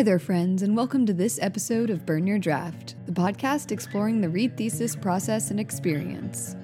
Hi 0.00 0.04
there, 0.04 0.18
friends, 0.18 0.62
and 0.62 0.74
welcome 0.74 1.04
to 1.04 1.12
this 1.12 1.38
episode 1.42 1.90
of 1.90 2.06
Burn 2.06 2.26
Your 2.26 2.38
Draft, 2.38 2.94
the 3.04 3.12
podcast 3.12 3.70
exploring 3.70 4.22
the 4.22 4.30
Reed 4.30 4.56
thesis 4.56 4.96
process 4.96 5.50
and 5.50 5.60
experience. 5.60 6.56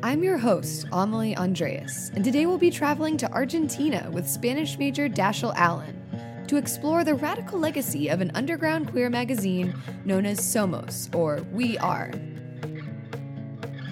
I'm 0.00 0.22
your 0.22 0.38
host, 0.38 0.86
Amelie 0.92 1.36
Andreas, 1.36 2.12
and 2.14 2.24
today 2.24 2.46
we'll 2.46 2.58
be 2.58 2.70
traveling 2.70 3.16
to 3.16 3.32
Argentina 3.32 4.08
with 4.12 4.30
Spanish 4.30 4.78
major 4.78 5.08
Dashiell 5.08 5.52
Allen 5.56 6.00
to 6.46 6.58
explore 6.58 7.02
the 7.02 7.16
radical 7.16 7.58
legacy 7.58 8.06
of 8.06 8.20
an 8.20 8.30
underground 8.36 8.92
queer 8.92 9.10
magazine 9.10 9.74
known 10.04 10.26
as 10.26 10.38
Somos, 10.38 11.12
or 11.12 11.44
We 11.50 11.76
Are. 11.78 12.12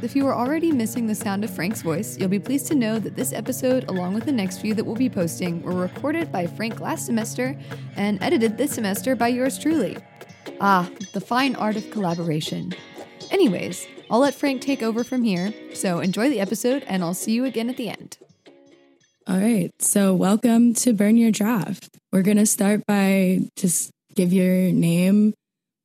If 0.01 0.15
you 0.15 0.29
are 0.29 0.35
already 0.35 0.71
missing 0.71 1.09
the 1.09 1.15
sound 1.17 1.43
of 1.43 1.51
Frank's 1.51 1.83
voice, 1.83 2.17
you'll 2.17 2.29
be 2.29 2.39
pleased 2.39 2.69
to 2.69 2.77
know 2.77 3.01
that 3.01 3.17
this 3.17 3.33
episode, 3.33 3.89
along 3.89 4.15
with 4.15 4.27
the 4.27 4.33
next 4.33 4.59
few 4.61 4.73
that 4.75 4.85
we'll 4.85 4.95
be 4.95 5.11
posting, 5.11 5.61
were 5.61 5.75
recorded 5.75 6.31
by 6.31 6.47
Frank 6.47 6.79
last 6.79 7.05
semester 7.05 7.59
and 7.97 8.23
edited 8.23 8.57
this 8.57 8.71
semester 8.71 9.17
by 9.17 9.27
yours 9.27 9.59
truly. 9.59 9.97
Ah, 10.61 10.89
the 11.15 11.21
fine 11.21 11.57
art 11.57 11.75
of 11.75 11.91
collaboration. 11.91 12.73
Anyways, 13.33 13.89
I'll 14.09 14.21
let 14.21 14.35
Frank 14.35 14.63
take 14.63 14.85
over 14.85 15.03
from 15.03 15.25
here, 15.25 15.53
so 15.75 15.99
enjoy 15.99 16.31
the 16.31 16.39
episode 16.39 16.85
and 16.87 17.03
I'll 17.03 17.13
see 17.13 17.33
you 17.33 17.45
again 17.45 17.69
at 17.69 17.77
the 17.77 17.89
end. 17.89 18.19
All 19.27 19.39
right, 19.39 19.73
so 19.81 20.15
welcome 20.15 20.75
to 20.75 20.93
Burn 20.93 21.17
Your 21.17 21.33
Draft. 21.33 21.89
We're 22.13 22.23
going 22.23 22.37
to 22.37 22.47
start 22.47 22.87
by 22.87 23.41
just 23.57 23.91
give 24.15 24.33
your 24.33 24.71
name, 24.71 25.35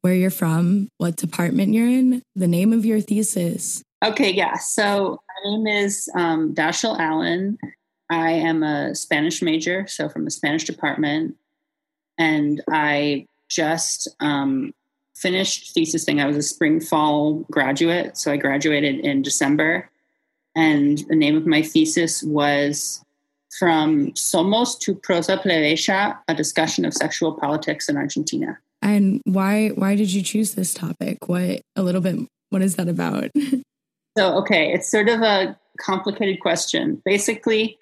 where 0.02 0.14
you're 0.14 0.30
from, 0.30 0.90
what 1.00 1.16
department 1.16 1.74
you're 1.74 1.88
in, 1.88 2.22
the 2.36 2.48
name 2.48 2.74
of 2.74 2.86
your 2.86 3.02
thesis, 3.02 3.82
Okay, 4.04 4.32
yeah. 4.32 4.58
So 4.58 5.22
my 5.28 5.52
name 5.52 5.66
is 5.66 6.10
um, 6.14 6.54
Dashiell 6.54 7.00
Allen. 7.00 7.58
I 8.10 8.32
am 8.32 8.62
a 8.62 8.94
Spanish 8.96 9.42
major, 9.42 9.88
so 9.88 10.10
from 10.10 10.26
the 10.26 10.32
Spanish 10.32 10.66
department, 10.66 11.38
and 12.18 12.62
I 12.70 13.28
just 13.48 14.10
um, 14.20 14.74
finished 15.16 15.74
thesis 15.74 16.04
thing. 16.04 16.20
I 16.20 16.26
was 16.26 16.36
a 16.36 16.42
spring 16.42 16.82
fall 16.82 17.46
graduate, 17.50 18.18
so 18.18 18.32
I 18.32 18.38
graduated 18.38 19.00
in 19.00 19.22
December, 19.22 19.90
and 20.54 20.98
the 21.08 21.16
name 21.16 21.38
of 21.38 21.48
my 21.48 21.62
thesis 21.62 22.22
was 22.24 23.02
"From 23.58 24.12
Somos 24.12 24.78
to 24.82 24.96
Prosa 24.96 25.42
Plebeya: 25.42 26.18
A 26.28 26.36
Discussion 26.36 26.84
of 26.84 26.94
Sexual 26.94 27.36
Politics 27.40 27.88
in 27.88 27.96
Argentina." 27.96 28.60
And 28.82 29.22
why 29.24 29.70
why 29.70 29.96
did 29.96 30.12
you 30.12 30.22
choose 30.22 30.56
this 30.56 30.74
topic? 30.74 31.30
What 31.30 31.62
a 31.78 31.84
little 31.84 32.02
bit 32.02 32.20
what 32.50 32.62
is 32.62 32.76
that 32.76 32.90
about? 32.90 33.32
So, 34.18 34.38
okay, 34.40 34.72
it's 34.72 34.90
sort 34.90 35.10
of 35.10 35.22
a 35.22 35.58
complicated 35.80 36.40
question. 36.40 37.02
Basically, 37.04 37.78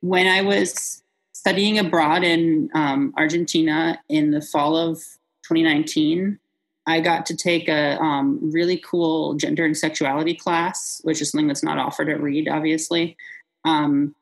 when 0.00 0.26
I 0.26 0.42
was 0.42 1.02
studying 1.32 1.78
abroad 1.78 2.22
in 2.22 2.70
um, 2.74 3.12
Argentina 3.16 4.00
in 4.08 4.30
the 4.30 4.40
fall 4.40 4.76
of 4.76 4.98
2019, 5.44 6.38
I 6.86 7.00
got 7.00 7.26
to 7.26 7.36
take 7.36 7.68
a 7.68 8.00
um, 8.00 8.52
really 8.52 8.76
cool 8.76 9.34
gender 9.34 9.64
and 9.64 9.76
sexuality 9.76 10.34
class, 10.34 11.00
which 11.04 11.20
is 11.20 11.30
something 11.30 11.48
that's 11.48 11.62
not 11.62 11.78
offered 11.78 12.08
at 12.08 12.20
Reed, 12.20 12.48
obviously. 12.48 13.16
Um, 13.64 14.14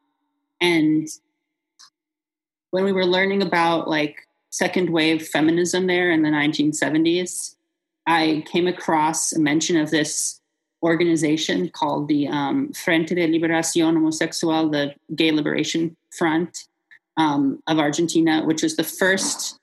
and 0.61 1.09
when 2.71 2.85
we 2.85 2.93
were 2.93 3.07
learning 3.07 3.43
about 3.43 3.89
like 3.89 4.17
second 4.51 4.91
wave 4.91 5.27
feminism 5.27 5.87
there 5.87 6.11
in 6.11 6.23
the 6.23 6.29
1970s, 6.29 7.57
I 8.07 8.45
came 8.51 8.67
across 8.67 9.33
a 9.33 9.41
mention 9.41 9.77
of 9.77 9.91
this 9.91 10.40
organization 10.83 11.69
called 11.71 12.09
the 12.09 12.29
um, 12.29 12.73
Frente 12.73 13.15
de 13.15 13.27
Liberación 13.27 13.95
Homosexual, 13.95 14.71
the 14.71 14.95
Gay 15.15 15.31
Liberation 15.31 15.97
Front 16.17 16.65
um, 17.17 17.63
of 17.67 17.79
Argentina, 17.79 18.43
which 18.45 18.63
was 18.63 18.77
the 18.77 18.85
first 18.85 19.59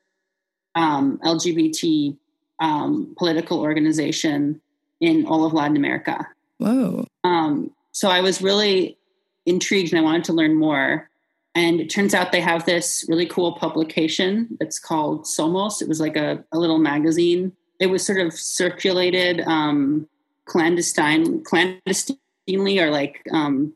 um, 0.76 1.20
LGBT 1.24 2.16
um, 2.60 3.16
political 3.18 3.60
organization 3.60 4.62
in 5.00 5.26
all 5.26 5.46
of 5.46 5.54
Latin 5.54 5.78
America. 5.78 6.28
Whoa. 6.58 7.06
Um, 7.24 7.72
so 7.92 8.10
I 8.10 8.22
was 8.22 8.42
really 8.42 8.98
intrigued 9.46 9.92
and 9.92 10.00
I 10.00 10.04
wanted 10.04 10.26
to 10.26 10.34
learn 10.34 10.56
more. 10.56 11.10
And 11.56 11.80
it 11.80 11.90
turns 11.90 12.14
out 12.14 12.32
they 12.32 12.42
have 12.42 12.66
this 12.66 13.06
really 13.08 13.26
cool 13.26 13.54
publication 13.54 14.58
that's 14.60 14.78
called 14.78 15.26
Somos. 15.26 15.82
It 15.82 15.88
was 15.88 16.00
like 16.00 16.16
a, 16.16 16.44
a 16.52 16.60
little 16.60 16.78
magazine. 16.78 17.54
It 17.80 17.88
was 17.88 18.06
sort 18.06 18.20
of 18.20 18.34
circulated 18.34 19.42
um, 19.42 20.08
clandestine 20.48 21.44
clandestinely 21.44 22.80
or 22.80 22.90
like 22.90 23.22
um 23.32 23.74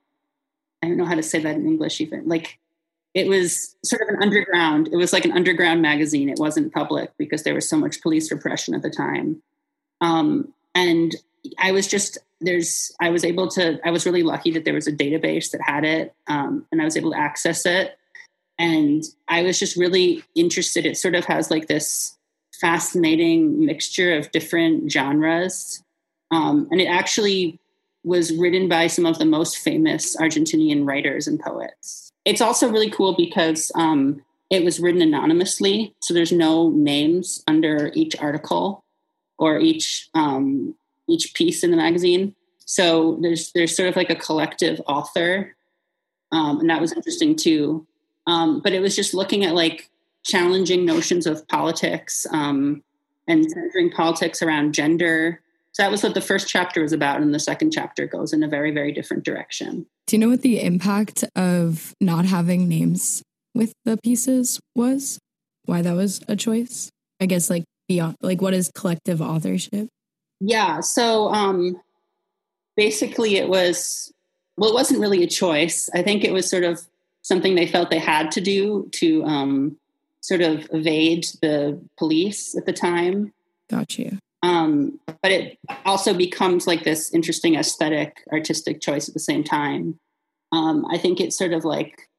i 0.82 0.88
don't 0.88 0.98
know 0.98 1.06
how 1.06 1.16
to 1.16 1.24
say 1.24 1.40
that 1.40 1.56
in 1.56 1.68
english 1.68 2.02
even. 2.02 2.28
Like 2.28 2.58
it 3.14 3.28
was 3.28 3.76
sort 3.84 4.02
of 4.02 4.08
an 4.08 4.24
underground 4.24 4.88
it 4.88 4.96
was 4.96 5.14
like 5.14 5.26
an 5.26 5.34
underground 5.34 5.82
magazine. 5.82 6.30
It 6.30 6.40
wasn't 6.40 6.74
public 6.74 7.12
because 7.18 7.44
there 7.44 7.54
was 7.54 7.70
so 7.70 7.78
much 7.78 8.02
police 8.02 8.32
repression 8.32 8.74
at 8.74 8.82
the 8.82 8.90
time. 8.90 9.44
Um 10.00 10.54
and 10.74 11.16
i 11.60 11.72
was 11.72 11.88
just 11.88 12.18
there's 12.40 12.92
i 13.02 13.10
was 13.10 13.26
able 13.26 13.48
to 13.48 13.80
i 13.86 13.92
was 13.92 14.06
really 14.06 14.24
lucky 14.24 14.52
that 14.52 14.64
there 14.64 14.76
was 14.76 14.88
a 14.88 14.92
database 14.92 15.52
that 15.52 15.62
had 15.62 15.84
it 15.84 16.14
um, 16.28 16.66
and 16.72 16.82
i 16.82 16.86
was 16.86 16.96
able 16.96 17.12
to 17.12 17.18
access 17.20 17.66
it. 17.66 17.98
And 18.58 19.04
i 19.28 19.44
was 19.44 19.60
just 19.60 19.76
really 19.76 20.24
interested. 20.36 20.86
It 20.86 20.98
sort 20.98 21.16
of 21.16 21.26
has 21.26 21.52
like 21.52 21.68
this 21.68 22.16
fascinating 22.62 23.66
mixture 23.66 24.16
of 24.16 24.32
different 24.32 24.92
genres 24.92 25.84
um, 26.32 26.68
and 26.72 26.82
it 26.82 26.86
actually 26.86 27.60
was 28.04 28.36
written 28.36 28.68
by 28.68 28.88
some 28.88 29.06
of 29.06 29.20
the 29.20 29.26
most 29.26 29.58
famous 29.58 30.16
Argentinian 30.16 30.88
writers 30.88 31.28
and 31.28 31.40
poets. 31.40 32.12
It's 32.26 32.42
also 32.42 32.70
really 32.70 32.90
cool 32.90 33.14
because 33.16 33.72
um, 33.76 34.24
it 34.50 34.64
was 34.64 34.80
written 34.80 35.02
anonymously, 35.02 35.94
so 36.00 36.14
there's 36.14 36.32
no 36.32 36.70
names 36.70 37.44
under 37.48 37.92
each 37.94 38.16
article 38.18 38.84
or 39.38 39.60
each 39.60 40.10
um, 40.14 40.76
each 41.08 41.34
piece 41.34 41.64
in 41.64 41.72
the 41.72 41.78
magazine. 41.78 42.36
So 42.60 43.18
there's 43.22 43.52
there's 43.52 43.76
sort 43.76 43.90
of 43.90 43.96
like 43.96 44.10
a 44.10 44.16
collective 44.16 44.82
author, 44.88 45.56
um, 46.32 46.60
and 46.60 46.70
that 46.70 46.82
was 46.82 46.94
interesting 46.94 47.36
too. 47.36 47.86
Um, 48.28 48.62
but 48.62 48.74
it 48.74 48.82
was 48.82 48.96
just 48.96 49.14
looking 49.14 49.44
at 49.46 49.56
like 49.56 49.90
challenging 50.24 50.86
notions 50.86 51.26
of 51.26 51.48
politics 51.48 52.28
um, 52.32 52.84
and 53.28 53.50
centering 53.50 53.92
politics 53.92 54.42
around 54.42 54.74
gender 54.74 55.42
so 55.74 55.84
that 55.84 55.92
was 55.92 56.04
what 56.04 56.14
the 56.14 56.22
first 56.22 56.50
chapter 56.50 56.82
was 56.82 56.92
about. 56.92 57.22
And 57.22 57.34
the 57.34 57.40
second 57.40 57.72
chapter 57.72 58.06
goes 58.06 58.34
in 58.34 58.44
a 58.44 58.48
very, 58.48 58.72
very 58.72 58.92
different 58.92 59.24
direction. 59.24 59.86
Do 60.08 60.16
you 60.16 60.20
know 60.20 60.30
what 60.30 60.42
the 60.42 60.62
impact 60.62 61.24
of 61.36 61.94
not 62.02 62.26
having 62.26 62.68
names 62.68 63.24
with 63.56 63.74
the 63.86 63.98
pieces 63.98 64.60
was? 64.76 65.20
Why 65.66 65.82
that 65.82 65.96
was 65.96 66.22
a 66.28 66.36
choice? 66.36 66.90
I 67.22 67.26
guess 67.26 67.50
like 67.50 67.64
beyond 67.88 68.18
like 68.22 68.42
what 68.42 68.54
is 68.54 68.72
collective 68.76 69.22
authorship? 69.22 69.88
Yeah. 70.42 70.82
So 70.82 71.28
um 71.30 71.80
basically 72.76 73.38
it 73.38 73.48
was 73.48 74.12
well, 74.58 74.72
it 74.72 74.74
wasn't 74.74 75.00
really 75.00 75.24
a 75.24 75.28
choice. 75.28 75.90
I 75.94 76.02
think 76.02 76.24
it 76.24 76.34
was 76.34 76.50
sort 76.50 76.64
of 76.64 76.82
something 77.22 77.56
they 77.56 77.68
felt 77.68 77.90
they 77.90 78.00
had 78.00 78.32
to 78.32 78.42
do 78.42 78.90
to 78.94 79.24
um 79.24 79.78
sort 80.20 80.42
of 80.42 80.68
evade 80.74 81.26
the 81.42 81.80
police 81.98 82.58
at 82.58 82.66
the 82.66 82.74
time. 82.74 83.34
Got 83.70 83.98
you. 83.98 84.18
Um, 84.44 85.00
but 85.22 85.32
it 85.32 85.60
also 85.86 86.14
becomes 86.14 86.66
like 86.66 86.84
this 86.84 87.14
interesting 87.14 87.56
aesthetic, 87.56 88.18
artistic 88.32 88.82
choice 88.82 89.08
at 89.08 89.14
the 89.14 89.20
same 89.20 89.44
time. 89.44 90.00
Um, 90.52 90.86
I 90.92 90.98
think 90.98 91.20
it's 91.20 91.38
sort 91.38 91.54
of 91.54 91.64
like 91.64 92.10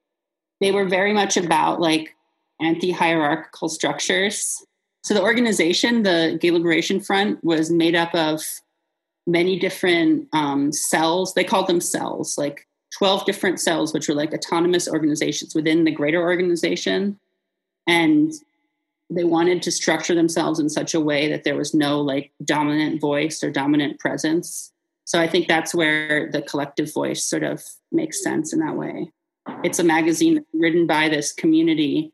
they 0.60 0.71
were 0.71 0.84
very 0.84 1.12
much 1.12 1.37
about 1.37 1.81
like 1.81 2.15
anti 2.60 2.93
hierarchical 2.93 3.69
structures. 3.69 4.65
So 5.03 5.15
the 5.15 5.22
organization, 5.22 6.05
the 6.05 6.38
Gay 6.41 6.53
Liberation 6.53 7.00
Front, 7.00 7.43
was 7.43 7.71
made 7.71 7.97
up 7.97 8.15
of 8.15 8.43
many 9.27 9.59
different 9.59 10.28
um, 10.33 10.72
cells. 10.72 11.34
They 11.34 11.44
called 11.44 11.66
them 11.66 11.81
cells, 11.81 12.39
like 12.39 12.66
12 12.97 13.25
different 13.25 13.60
cells, 13.60 13.93
which 13.93 14.09
were 14.09 14.15
like 14.15 14.33
autonomous 14.33 14.89
organizations 14.89 15.54
within 15.54 15.84
the 15.84 15.91
greater 15.91 16.21
organization. 16.21 17.19
And 17.89 18.33
they 19.15 19.25
wanted 19.25 19.62
to 19.62 19.71
structure 19.71 20.15
themselves 20.15 20.59
in 20.59 20.69
such 20.69 20.95
a 20.95 21.01
way 21.01 21.28
that 21.28 21.45
there 21.45 21.57
was 21.57 21.75
no 21.75 22.01
like 22.01 22.33
dominant 22.45 23.01
voice 23.01 23.42
or 23.42 23.51
dominant 23.51 23.98
presence. 24.01 24.72
So 25.04 25.21
I 25.21 25.27
think 25.27 25.48
that's 25.48 25.75
where 25.75 26.31
the 26.31 26.42
collective 26.42 26.92
voice 26.92 27.25
sort 27.25 27.42
of 27.42 27.63
makes 27.91 28.22
sense 28.22 28.53
in 28.53 28.60
that 28.60 28.77
way. 28.77 29.13
It's 29.65 29.78
a 29.78 29.84
magazine 29.84 30.45
written 30.53 30.86
by 30.86 31.09
this 31.09 31.33
community, 31.33 32.13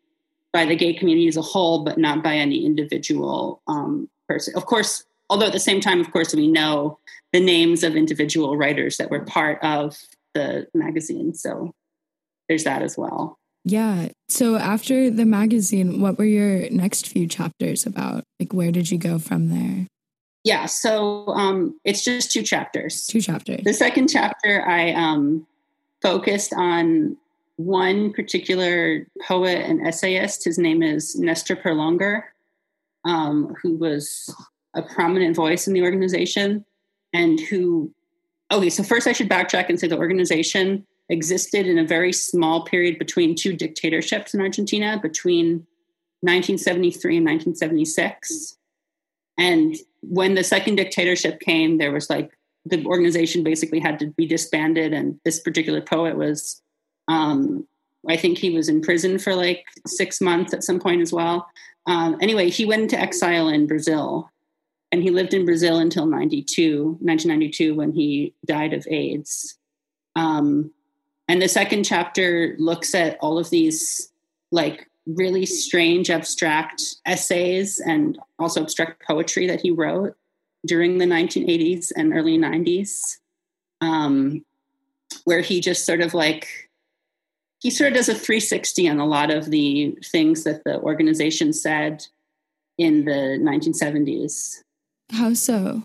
by 0.53 0.65
the 0.65 0.77
gay 0.77 0.95
community 0.95 1.29
as 1.29 1.37
a 1.37 1.43
whole, 1.43 1.85
but 1.85 1.99
not 1.99 2.23
by 2.23 2.37
any 2.37 2.65
individual 2.65 3.63
um, 3.69 4.09
person. 4.27 4.55
Of 4.57 4.67
course, 4.67 5.05
although 5.29 5.47
at 5.47 5.53
the 5.53 5.61
same 5.61 5.81
time, 5.81 6.01
of 6.01 6.11
course, 6.11 6.35
we 6.35 6.49
know 6.49 6.99
the 7.33 7.41
names 7.41 7.83
of 7.83 7.97
individual 7.97 8.57
writers 8.57 8.97
that 8.97 9.11
were 9.11 9.21
part 9.21 9.63
of 9.63 9.99
the 10.35 10.67
magazine. 10.75 11.35
So 11.35 11.75
there's 12.49 12.65
that 12.65 12.83
as 12.83 12.97
well. 12.97 13.39
Yeah. 13.69 14.09
So 14.29 14.57
after 14.57 15.11
the 15.11 15.27
magazine, 15.27 16.01
what 16.01 16.19
were 16.19 16.25
your 16.25 16.71
next 16.71 17.07
few 17.07 17.27
chapters 17.27 17.85
about? 17.85 18.25
Like, 18.41 18.55
where 18.55 18.73
did 18.73 18.91
you 18.91 18.97
go 18.97 19.19
from 19.19 19.49
there? 19.49 19.87
Yeah. 20.43 20.67
So 20.67 21.29
um, 21.29 21.79
it's 21.85 22.03
just 22.03 22.33
two 22.33 22.43
chapters. 22.43 23.07
Two 23.07 23.21
chapters. 23.21 23.61
The 23.65 23.75
second 23.75 24.09
chapter, 24.09 24.67
I 24.67 24.93
um, 24.93 25.47
focused 26.01 26.55
on 26.55 27.19
one 27.57 28.13
particular 28.13 29.07
poet 29.23 29.59
and 29.59 29.87
essayist. 29.87 30.45
His 30.45 30.59
name 30.59 30.83
is 30.83 31.17
Nestor 31.17 31.57
Perlongher, 31.57 32.23
um, 33.05 33.55
who 33.63 33.77
was 33.77 34.35
a 34.75 34.83
prominent 34.83 35.37
voice 35.37 35.67
in 35.67 35.75
the 35.75 35.83
organization 35.83 36.65
and 37.13 37.39
who, 37.39 37.93
okay, 38.51 38.71
so 38.71 38.83
first 38.83 39.07
I 39.07 39.13
should 39.13 39.29
backtrack 39.29 39.69
and 39.69 39.79
say 39.79 39.89
the 39.89 39.99
organization 39.99 40.87
existed 41.09 41.67
in 41.67 41.79
a 41.79 41.87
very 41.87 42.13
small 42.13 42.65
period 42.65 42.99
between 42.99 43.35
two 43.35 43.55
dictatorships 43.55 44.35
in 44.35 44.41
Argentina, 44.41 44.99
between 45.01 45.67
1973 46.21 47.19
and 47.19 47.27
1976. 47.27 48.57
And 49.39 49.77
when 50.03 50.35
the 50.35 50.45
second 50.45 50.77
dictatorship 50.77 51.41
came, 51.41 51.79
there 51.79 51.93
was 51.93 52.11
like 52.11 52.31
the 52.65 52.85
organization 52.85 53.43
basically 53.43 53.81
had 53.81 53.99
to 54.01 54.09
be 54.09 54.27
disbanded, 54.27 54.93
and 54.93 55.19
this 55.25 55.41
particular 55.41 55.81
poet 55.81 56.17
was, 56.17 56.61
um, 57.07 57.67
I 58.09 58.17
think 58.17 58.39
he 58.39 58.51
was 58.51 58.69
in 58.69 58.83
prison 58.83 59.19
for 59.19 59.35
like 59.35 59.65
six 59.87 60.21
months 60.21 60.53
at 60.53 60.65
some 60.65 60.81
point 60.81 61.01
as 61.01 61.13
well. 61.13 61.47
Um, 61.87 62.19
anyway, 62.21 62.51
he 62.51 62.67
went 62.67 62.83
into 62.83 62.99
exile 62.99 63.49
in 63.49 63.67
Brazil, 63.67 64.31
and 64.93 65.03
he 65.03 65.11
lived 65.11 65.35
in 65.35 65.45
Brazil 65.45 65.79
until 65.79 66.07
92, 66.07 66.99
1992 67.01 67.75
when 67.75 67.93
he 67.93 68.35
died 68.45 68.73
of 68.73 68.87
AIDS. 68.91 69.57
Um, 70.17 70.73
and 71.29 71.41
the 71.41 71.49
second 71.49 71.85
chapter 71.85 72.57
looks 72.59 72.95
at 72.95 73.19
all 73.21 73.39
of 73.39 73.51
these 73.51 74.11
like 74.51 74.89
really 75.07 75.47
strange 75.47 76.11
abstract 76.11 76.97
essays 77.07 77.81
and 77.81 78.19
also 78.39 78.63
abstract 78.63 79.03
poetry 79.07 79.47
that 79.47 79.61
he 79.61 79.71
wrote 79.71 80.17
during 80.67 80.99
the 80.99 81.05
1980s 81.05 81.93
and 81.97 82.13
early 82.13 82.37
90s 82.37 83.19
um, 83.81 84.45
where 85.25 85.41
he 85.41 85.61
just 85.61 85.87
sort 85.87 86.01
of 86.01 86.15
like 86.15 86.69
he 87.61 87.71
sort 87.71 87.89
of 87.89 87.97
does 87.97 88.09
a 88.09 88.15
360 88.15 88.89
on 88.89 88.99
a 88.99 89.07
lot 89.07 89.31
of 89.31 89.51
the 89.51 89.97
things 90.05 90.45
that 90.45 90.63
the 90.65 90.81
organization 90.81 91.53
said 91.53 92.07
in 92.77 93.05
the 93.05 93.39
1970s 93.41 94.63
how 95.13 95.35
so? 95.35 95.83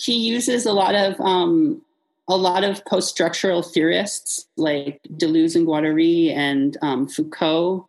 He 0.00 0.14
uses 0.14 0.64
a 0.66 0.72
lot 0.72 0.94
of 0.94 1.20
um, 1.20 1.82
a 2.28 2.36
lot 2.36 2.62
of 2.62 2.84
post-structural 2.84 3.62
theorists 3.62 4.46
like 4.56 5.00
deleuze 5.14 5.56
and 5.56 5.66
guattari 5.66 6.30
and 6.30 6.76
um, 6.82 7.08
foucault 7.08 7.88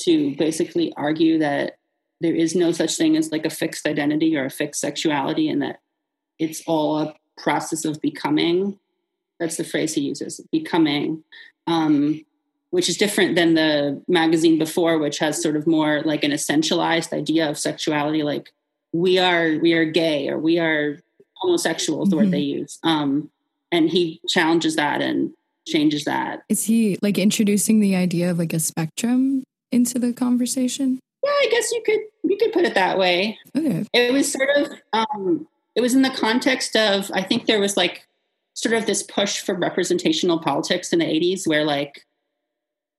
to 0.00 0.36
basically 0.36 0.92
argue 0.96 1.38
that 1.38 1.78
there 2.20 2.34
is 2.34 2.54
no 2.54 2.70
such 2.72 2.96
thing 2.96 3.16
as 3.16 3.32
like 3.32 3.46
a 3.46 3.50
fixed 3.50 3.86
identity 3.86 4.36
or 4.36 4.44
a 4.44 4.50
fixed 4.50 4.80
sexuality 4.80 5.48
and 5.48 5.62
that 5.62 5.80
it's 6.38 6.62
all 6.66 6.98
a 6.98 7.14
process 7.38 7.84
of 7.84 8.00
becoming 8.00 8.78
that's 9.40 9.56
the 9.56 9.64
phrase 9.64 9.94
he 9.94 10.02
uses 10.02 10.40
becoming 10.52 11.22
um, 11.66 12.22
which 12.70 12.88
is 12.88 12.96
different 12.96 13.36
than 13.36 13.54
the 13.54 14.02
magazine 14.06 14.58
before 14.58 14.98
which 14.98 15.18
has 15.18 15.42
sort 15.42 15.56
of 15.56 15.66
more 15.66 16.02
like 16.04 16.24
an 16.24 16.30
essentialized 16.30 17.12
idea 17.12 17.48
of 17.48 17.58
sexuality 17.58 18.22
like 18.22 18.52
we 18.92 19.18
are 19.18 19.58
we 19.60 19.72
are 19.72 19.84
gay 19.84 20.28
or 20.28 20.38
we 20.38 20.58
are 20.58 20.98
homosexual 21.36 22.02
is 22.02 22.10
the 22.10 22.16
mm-hmm. 22.16 22.24
word 22.26 22.32
they 22.32 22.38
use 22.38 22.78
um, 22.82 23.30
and 23.72 23.90
he 23.90 24.20
challenges 24.28 24.76
that 24.76 25.00
and 25.02 25.32
changes 25.66 26.04
that 26.04 26.42
is 26.48 26.64
he 26.64 26.96
like 27.02 27.18
introducing 27.18 27.80
the 27.80 27.96
idea 27.96 28.30
of 28.30 28.38
like 28.38 28.52
a 28.52 28.60
spectrum 28.60 29.42
into 29.72 29.98
the 29.98 30.12
conversation? 30.12 31.00
Yeah, 31.24 31.30
I 31.30 31.48
guess 31.50 31.72
you 31.72 31.82
could 31.84 32.00
you 32.24 32.36
could 32.36 32.52
put 32.52 32.64
it 32.64 32.74
that 32.74 32.98
way. 32.98 33.38
Okay. 33.56 33.84
It 33.92 34.12
was 34.12 34.30
sort 34.30 34.48
of 34.56 34.72
um, 34.92 35.46
it 35.74 35.80
was 35.80 35.94
in 35.94 36.02
the 36.02 36.10
context 36.10 36.76
of 36.76 37.10
I 37.12 37.22
think 37.22 37.46
there 37.46 37.60
was 37.60 37.76
like 37.76 38.06
sort 38.54 38.74
of 38.74 38.86
this 38.86 39.02
push 39.02 39.40
for 39.40 39.54
representational 39.54 40.38
politics 40.38 40.92
in 40.92 40.98
the 41.00 41.04
80s 41.04 41.46
where 41.46 41.64
like 41.64 42.06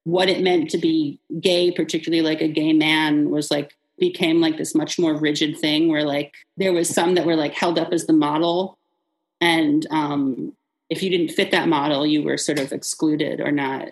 what 0.04 0.30
it 0.30 0.44
meant 0.44 0.70
to 0.70 0.78
be 0.78 1.20
gay, 1.42 1.72
particularly 1.72 2.22
like 2.22 2.42
a 2.42 2.48
gay 2.48 2.74
man, 2.74 3.30
was 3.30 3.50
like 3.50 3.74
became 3.98 4.40
like 4.40 4.58
this 4.58 4.76
much 4.76 5.00
more 5.00 5.16
rigid 5.16 5.58
thing 5.58 5.90
where 5.90 6.04
like 6.04 6.36
there 6.56 6.72
was 6.72 6.88
some 6.88 7.16
that 7.16 7.26
were 7.26 7.36
like 7.36 7.54
held 7.54 7.80
up 7.80 7.92
as 7.92 8.06
the 8.06 8.14
model 8.14 8.78
and 9.42 9.86
um 9.92 10.54
if 10.90 11.04
you 11.04 11.10
didn't 11.10 11.30
fit 11.30 11.52
that 11.52 11.68
model 11.68 12.06
you 12.06 12.24
were 12.24 12.38
sort 12.38 12.60
of 12.60 12.72
excluded 12.72 13.40
or 13.40 13.52
not 13.52 13.90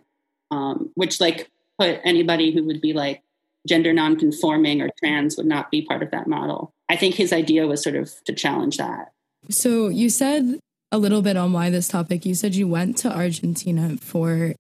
um 0.52 0.90
which 0.96 1.20
like 1.20 1.50
put 1.80 2.00
anybody 2.04 2.52
who 2.52 2.64
would 2.64 2.82
be 2.82 2.94
like 2.94 3.22
gender 3.68 3.94
nonconforming 3.94 4.82
or 4.82 4.90
trans 5.00 5.38
would 5.38 5.46
not 5.46 5.72
be 5.72 5.82
part 5.82 6.04
of 6.04 6.12
that 6.12 6.28
model. 6.28 6.74
I 6.90 6.96
think 6.96 7.16
his 7.16 7.34
idea 7.34 7.68
was 7.68 7.82
sort 7.82 7.96
of 7.96 8.12
to 8.26 8.34
challenge 8.34 8.78
that. 8.78 9.12
So 9.50 9.90
you 9.90 10.10
said 10.10 10.60
a 10.92 10.98
little 10.98 11.22
bit 11.22 11.38
on 11.38 11.52
why 11.52 11.70
this 11.70 11.88
topic. 11.88 12.26
You 12.26 12.36
said 12.36 12.56
you 12.56 12.68
went 12.68 12.98
to 13.00 13.14
Argentina 13.14 13.98
for 13.98 14.54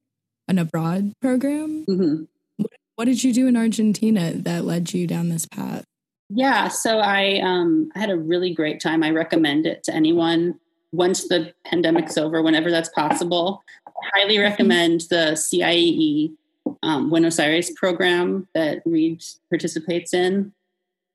an 0.48 0.60
abroad 0.60 1.14
program. 1.22 1.86
Mm-hmm. 1.88 2.24
What, 2.58 2.72
what 2.96 3.06
did 3.06 3.24
you 3.24 3.34
do 3.34 3.48
in 3.48 3.56
Argentina 3.56 4.34
that 4.34 4.66
led 4.66 4.94
you 4.94 5.08
down 5.08 5.30
this 5.30 5.46
path? 5.46 5.84
Yeah, 6.30 6.70
so 6.70 6.98
I 7.00 7.40
um, 7.44 7.92
I 7.96 8.00
had 8.00 8.10
a 8.10 8.18
really 8.18 8.54
great 8.54 8.82
time. 8.82 9.04
I 9.04 9.12
recommend 9.12 9.68
it 9.68 9.84
to 9.84 9.94
anyone 9.94 10.60
once 10.96 11.28
the 11.28 11.54
pandemic's 11.66 12.18
over, 12.18 12.42
whenever 12.42 12.72
that's 12.72 12.90
possible. 12.90 13.64
I 13.88 14.20
highly 14.20 14.40
recommend 14.40 15.02
the 15.10 15.34
CIEE 15.34 16.34
um, 16.84 17.10
Buenos 17.10 17.40
Aires 17.40 17.72
program 17.72 18.48
that 18.54 18.82
Reed 18.86 19.24
participates 19.50 20.14
in. 20.14 20.54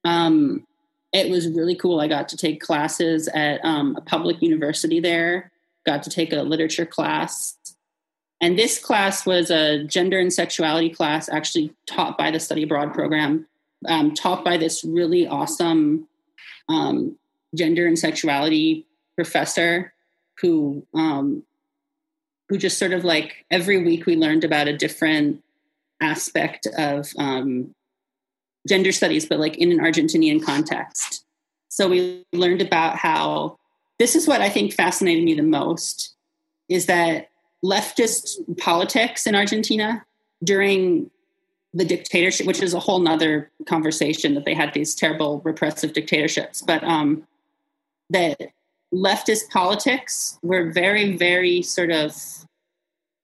Um, 0.04 0.66
it 1.12 1.30
was 1.30 1.48
really 1.48 1.74
cool. 1.74 2.00
I 2.00 2.08
got 2.08 2.28
to 2.28 2.36
take 2.36 2.60
classes 2.60 3.28
at 3.28 3.64
um, 3.64 3.96
a 3.96 4.00
public 4.00 4.40
university 4.40 5.00
there, 5.00 5.50
got 5.84 6.02
to 6.04 6.10
take 6.10 6.32
a 6.32 6.42
literature 6.42 6.86
class. 6.86 7.56
And 8.40 8.58
this 8.58 8.78
class 8.78 9.26
was 9.26 9.50
a 9.50 9.84
gender 9.84 10.18
and 10.18 10.32
sexuality 10.32 10.90
class, 10.90 11.28
actually 11.28 11.74
taught 11.86 12.16
by 12.16 12.30
the 12.30 12.40
study 12.40 12.62
abroad 12.62 12.94
program, 12.94 13.46
um, 13.86 14.14
taught 14.14 14.44
by 14.44 14.56
this 14.56 14.84
really 14.84 15.26
awesome 15.26 16.08
um, 16.68 17.18
gender 17.54 17.86
and 17.86 17.98
sexuality 17.98 18.86
professor 19.20 19.92
who 20.40 20.86
um, 20.94 21.42
who 22.48 22.56
just 22.56 22.78
sort 22.78 22.92
of 22.92 23.04
like 23.04 23.44
every 23.50 23.84
week 23.84 24.06
we 24.06 24.16
learned 24.16 24.44
about 24.44 24.66
a 24.66 24.76
different 24.76 25.42
aspect 26.00 26.66
of 26.78 27.06
um, 27.18 27.74
gender 28.66 28.92
studies, 28.92 29.26
but 29.26 29.38
like 29.38 29.58
in 29.58 29.70
an 29.72 29.78
Argentinian 29.78 30.42
context. 30.42 31.24
So 31.68 31.86
we 31.86 32.24
learned 32.32 32.62
about 32.62 32.96
how 32.96 33.58
this 33.98 34.16
is 34.16 34.26
what 34.26 34.40
I 34.40 34.48
think 34.48 34.72
fascinated 34.72 35.22
me 35.22 35.34
the 35.34 35.42
most 35.42 36.14
is 36.70 36.86
that 36.86 37.28
leftist 37.62 38.58
politics 38.58 39.26
in 39.26 39.34
Argentina 39.34 40.04
during 40.42 41.10
the 41.74 41.84
dictatorship, 41.84 42.46
which 42.46 42.62
is 42.62 42.72
a 42.72 42.80
whole 42.80 43.00
nother 43.00 43.50
conversation 43.66 44.34
that 44.34 44.46
they 44.46 44.54
had 44.54 44.72
these 44.72 44.94
terrible 44.94 45.42
repressive 45.44 45.92
dictatorships, 45.92 46.62
but 46.62 46.82
um, 46.82 47.26
that 48.08 48.52
leftist 48.94 49.50
politics 49.50 50.38
were 50.42 50.70
very, 50.70 51.16
very 51.16 51.62
sort 51.62 51.90
of 51.90 52.14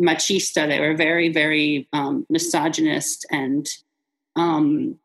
machista. 0.01 0.69
They 0.69 0.81
were 0.81 0.95
very, 0.95 1.29
very 1.29 1.89
um, 1.93 2.27
misogynist 2.29 3.27
and 3.31 3.69
um, 4.37 4.99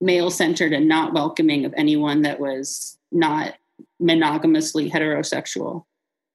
male 0.00 0.30
centered 0.30 0.72
and 0.72 0.88
not 0.88 1.12
welcoming 1.12 1.64
of 1.64 1.74
anyone 1.76 2.22
that 2.22 2.40
was 2.40 2.98
not 3.12 3.54
monogamously 4.00 4.90
heterosexual, 4.90 5.84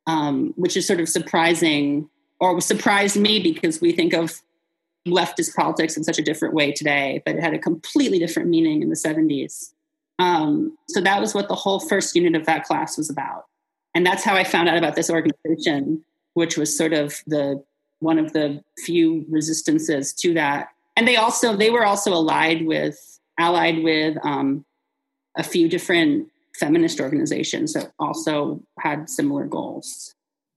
um, 0.07 0.53
which 0.55 0.77
is 0.77 0.87
sort 0.87 0.99
of 0.99 1.09
surprising 1.09 2.09
or 2.39 2.61
surprised 2.61 3.17
me 3.17 3.39
because 3.39 3.81
we 3.81 3.91
think 3.91 4.13
of 4.13 4.41
leftist 5.07 5.55
politics 5.55 5.97
in 5.97 6.03
such 6.03 6.19
a 6.19 6.23
different 6.23 6.53
way 6.53 6.71
today, 6.71 7.21
but 7.25 7.35
it 7.35 7.41
had 7.41 7.53
a 7.53 7.59
completely 7.59 8.19
different 8.19 8.49
meaning 8.49 8.81
in 8.81 8.89
the 8.89 8.95
70s. 8.95 9.73
Um, 10.19 10.77
so 10.89 11.01
that 11.01 11.19
was 11.19 11.33
what 11.33 11.47
the 11.47 11.55
whole 11.55 11.79
first 11.79 12.15
unit 12.15 12.35
of 12.35 12.45
that 12.45 12.65
class 12.65 12.97
was 12.97 13.09
about. 13.09 13.45
And 13.95 14.05
that's 14.05 14.23
how 14.23 14.35
I 14.35 14.43
found 14.43 14.69
out 14.69 14.77
about 14.77 14.95
this 14.95 15.09
organization 15.09 16.03
which 16.33 16.57
was 16.57 16.75
sort 16.75 16.93
of 16.93 17.21
the 17.27 17.61
one 17.99 18.17
of 18.17 18.31
the 18.31 18.63
few 18.85 19.25
resistances 19.29 20.13
to 20.13 20.33
that. 20.33 20.69
And 20.95 21.07
they 21.07 21.17
also 21.17 21.55
they 21.55 21.69
were 21.69 21.85
also 21.85 22.13
allied 22.13 22.65
with 22.65 23.19
allied 23.37 23.83
with 23.83 24.17
um, 24.23 24.65
a 25.37 25.43
few 25.43 25.67
different 25.67 26.29
feminist 26.57 26.99
organizations 26.99 27.73
that 27.73 27.91
also 27.99 28.61
had 28.79 29.09
similar 29.09 29.45
goals. 29.45 30.13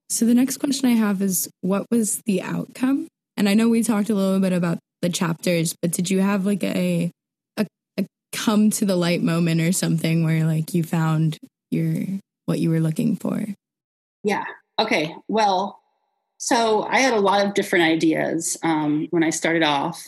So 0.09 0.25
the 0.25 0.35
next 0.35 0.59
question 0.59 0.89
I 0.89 0.95
have 0.95 1.23
is 1.23 1.49
what 1.63 1.87
was 1.91 2.23
the 2.27 2.43
outcome? 2.43 3.09
And 3.37 3.49
I 3.49 3.55
know 3.55 3.69
we 3.69 3.83
talked 3.83 4.11
a 4.11 4.15
little 4.15 4.41
bit 4.41 4.53
about 4.53 4.79
the 5.01 5.09
chapters, 5.09 5.75
but 5.81 5.91
did 5.91 6.11
you 6.11 6.21
have 6.21 6.45
like 6.45 6.63
a 6.63 7.11
come 8.33 8.71
to 8.71 8.85
the 8.85 8.97
light 8.97 9.23
moment 9.23 9.61
or 9.61 9.73
something 9.73 10.25
where 10.25 10.45
like 10.45 10.75
you 10.75 10.83
found 10.83 11.39
your 11.71 12.05
what 12.47 12.59
you 12.59 12.71
were 12.71 12.81
looking 12.81 13.17
for? 13.17 13.45
Yeah. 14.25 14.45
Okay, 14.79 15.15
well, 15.29 15.81
so 16.39 16.83
I 16.83 17.01
had 17.01 17.15
a 17.15 17.21
lot 17.21 17.47
of 17.47 17.55
different 17.55 17.85
ideas 17.85 18.57
um, 18.63 19.07
when 19.11 19.23
I 19.23 19.31
started 19.31 19.63
off. 19.63 20.03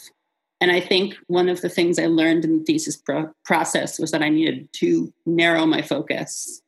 And 0.61 0.71
I 0.73 0.81
think 0.81 1.17
one 1.27 1.49
of 1.49 1.61
the 1.61 1.69
things 1.69 1.99
I 1.99 2.07
learned 2.07 2.45
in 2.45 2.59
the 2.59 2.65
thesis 2.65 2.97
pro- 2.97 3.31
process 3.45 3.99
was 3.99 4.11
that 4.13 4.23
I 4.23 4.31
needed 4.31 4.69
to 4.75 5.13
narrow 5.27 5.67
my 5.67 5.83
focus. 5.83 6.63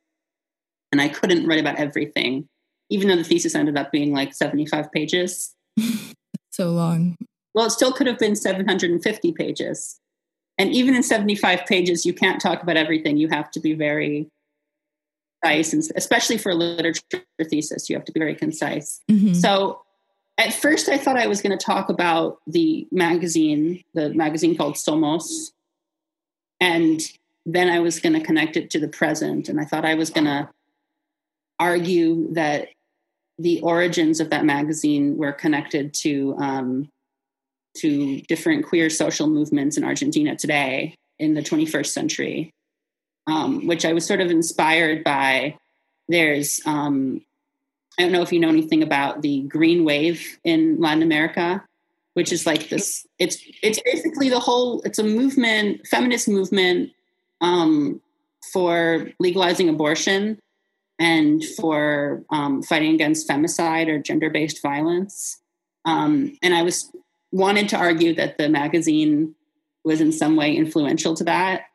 And 0.91 1.01
I 1.01 1.09
couldn't 1.09 1.47
write 1.47 1.59
about 1.59 1.79
everything, 1.79 2.47
even 2.89 3.07
though 3.07 3.15
the 3.15 3.23
thesis 3.23 3.55
ended 3.55 3.77
up 3.77 3.91
being 3.91 4.13
like 4.13 4.33
75 4.33 4.91
pages. 4.91 5.53
So 6.49 6.71
long. 6.71 7.17
Well, 7.53 7.67
it 7.67 7.69
still 7.69 7.93
could 7.93 8.07
have 8.07 8.17
been 8.17 8.35
750 8.35 9.31
pages. 9.33 9.99
And 10.57 10.71
even 10.73 10.95
in 10.95 11.03
75 11.03 11.65
pages, 11.65 12.05
you 12.05 12.13
can't 12.13 12.41
talk 12.41 12.63
about 12.63 12.77
everything. 12.77 13.17
You 13.17 13.27
have 13.29 13.51
to 13.51 13.59
be 13.59 13.73
very 13.73 14.27
concise, 15.43 15.73
and 15.73 15.83
especially 15.95 16.37
for 16.37 16.51
a 16.51 16.55
literature 16.55 17.01
thesis, 17.43 17.89
you 17.89 17.95
have 17.95 18.05
to 18.05 18.11
be 18.11 18.19
very 18.19 18.35
concise. 18.35 19.01
Mm-hmm. 19.09 19.33
So 19.33 19.81
at 20.37 20.53
first, 20.53 20.89
I 20.89 20.97
thought 20.97 21.17
I 21.17 21.27
was 21.27 21.41
going 21.41 21.57
to 21.57 21.63
talk 21.63 21.89
about 21.89 22.39
the 22.47 22.87
magazine, 22.91 23.83
the 23.93 24.09
magazine 24.09 24.55
called 24.55 24.75
Somos. 24.75 25.51
And 26.59 27.01
then 27.45 27.69
I 27.69 27.79
was 27.79 27.99
going 27.99 28.13
to 28.13 28.21
connect 28.25 28.57
it 28.57 28.69
to 28.71 28.79
the 28.79 28.87
present. 28.87 29.49
And 29.49 29.59
I 29.59 29.65
thought 29.65 29.85
I 29.85 29.95
was 29.95 30.09
going 30.09 30.25
to 30.25 30.49
argue 31.59 32.33
that 32.33 32.69
the 33.39 33.61
origins 33.61 34.19
of 34.19 34.29
that 34.29 34.45
magazine 34.45 35.17
were 35.17 35.31
connected 35.31 35.93
to 35.93 36.35
um, 36.39 36.89
to 37.81 38.21
different 38.21 38.65
queer 38.65 38.89
social 38.89 39.27
movements 39.27 39.77
in 39.77 39.83
Argentina 39.83 40.35
today 40.35 40.95
in 41.19 41.33
the 41.33 41.41
21st 41.41 41.87
century, 41.87 42.51
um, 43.27 43.67
which 43.67 43.85
I 43.85 43.93
was 43.93 44.05
sort 44.05 44.21
of 44.21 44.31
inspired 44.31 45.03
by. 45.03 45.57
There's, 46.07 46.61
um, 46.65 47.21
I 47.99 48.03
don't 48.03 48.11
know 48.11 48.21
if 48.21 48.31
you 48.31 48.39
know 48.39 48.49
anything 48.49 48.83
about 48.83 49.21
the 49.21 49.41
green 49.43 49.83
wave 49.83 50.37
in 50.43 50.79
Latin 50.79 51.03
America, 51.03 51.63
which 52.13 52.31
is 52.31 52.45
like 52.45 52.69
this. 52.69 53.05
It's 53.19 53.37
it's 53.61 53.79
basically 53.81 54.29
the 54.29 54.39
whole. 54.39 54.81
It's 54.83 54.99
a 54.99 55.03
movement, 55.03 55.85
feminist 55.87 56.27
movement, 56.27 56.91
um, 57.41 58.01
for 58.51 59.09
legalizing 59.19 59.69
abortion 59.69 60.39
and 60.99 61.43
for 61.43 62.23
um, 62.31 62.63
fighting 62.63 62.93
against 62.93 63.29
femicide 63.29 63.87
or 63.87 63.99
gender 63.99 64.29
based 64.29 64.61
violence. 64.61 65.39
Um, 65.85 66.37
and 66.41 66.53
I 66.53 66.63
was 66.63 66.91
wanted 67.31 67.69
to 67.69 67.77
argue 67.77 68.15
that 68.15 68.37
the 68.37 68.49
magazine 68.49 69.35
was 69.83 70.01
in 70.01 70.11
some 70.11 70.35
way 70.35 70.55
influential 70.55 71.15
to 71.15 71.23
that. 71.25 71.65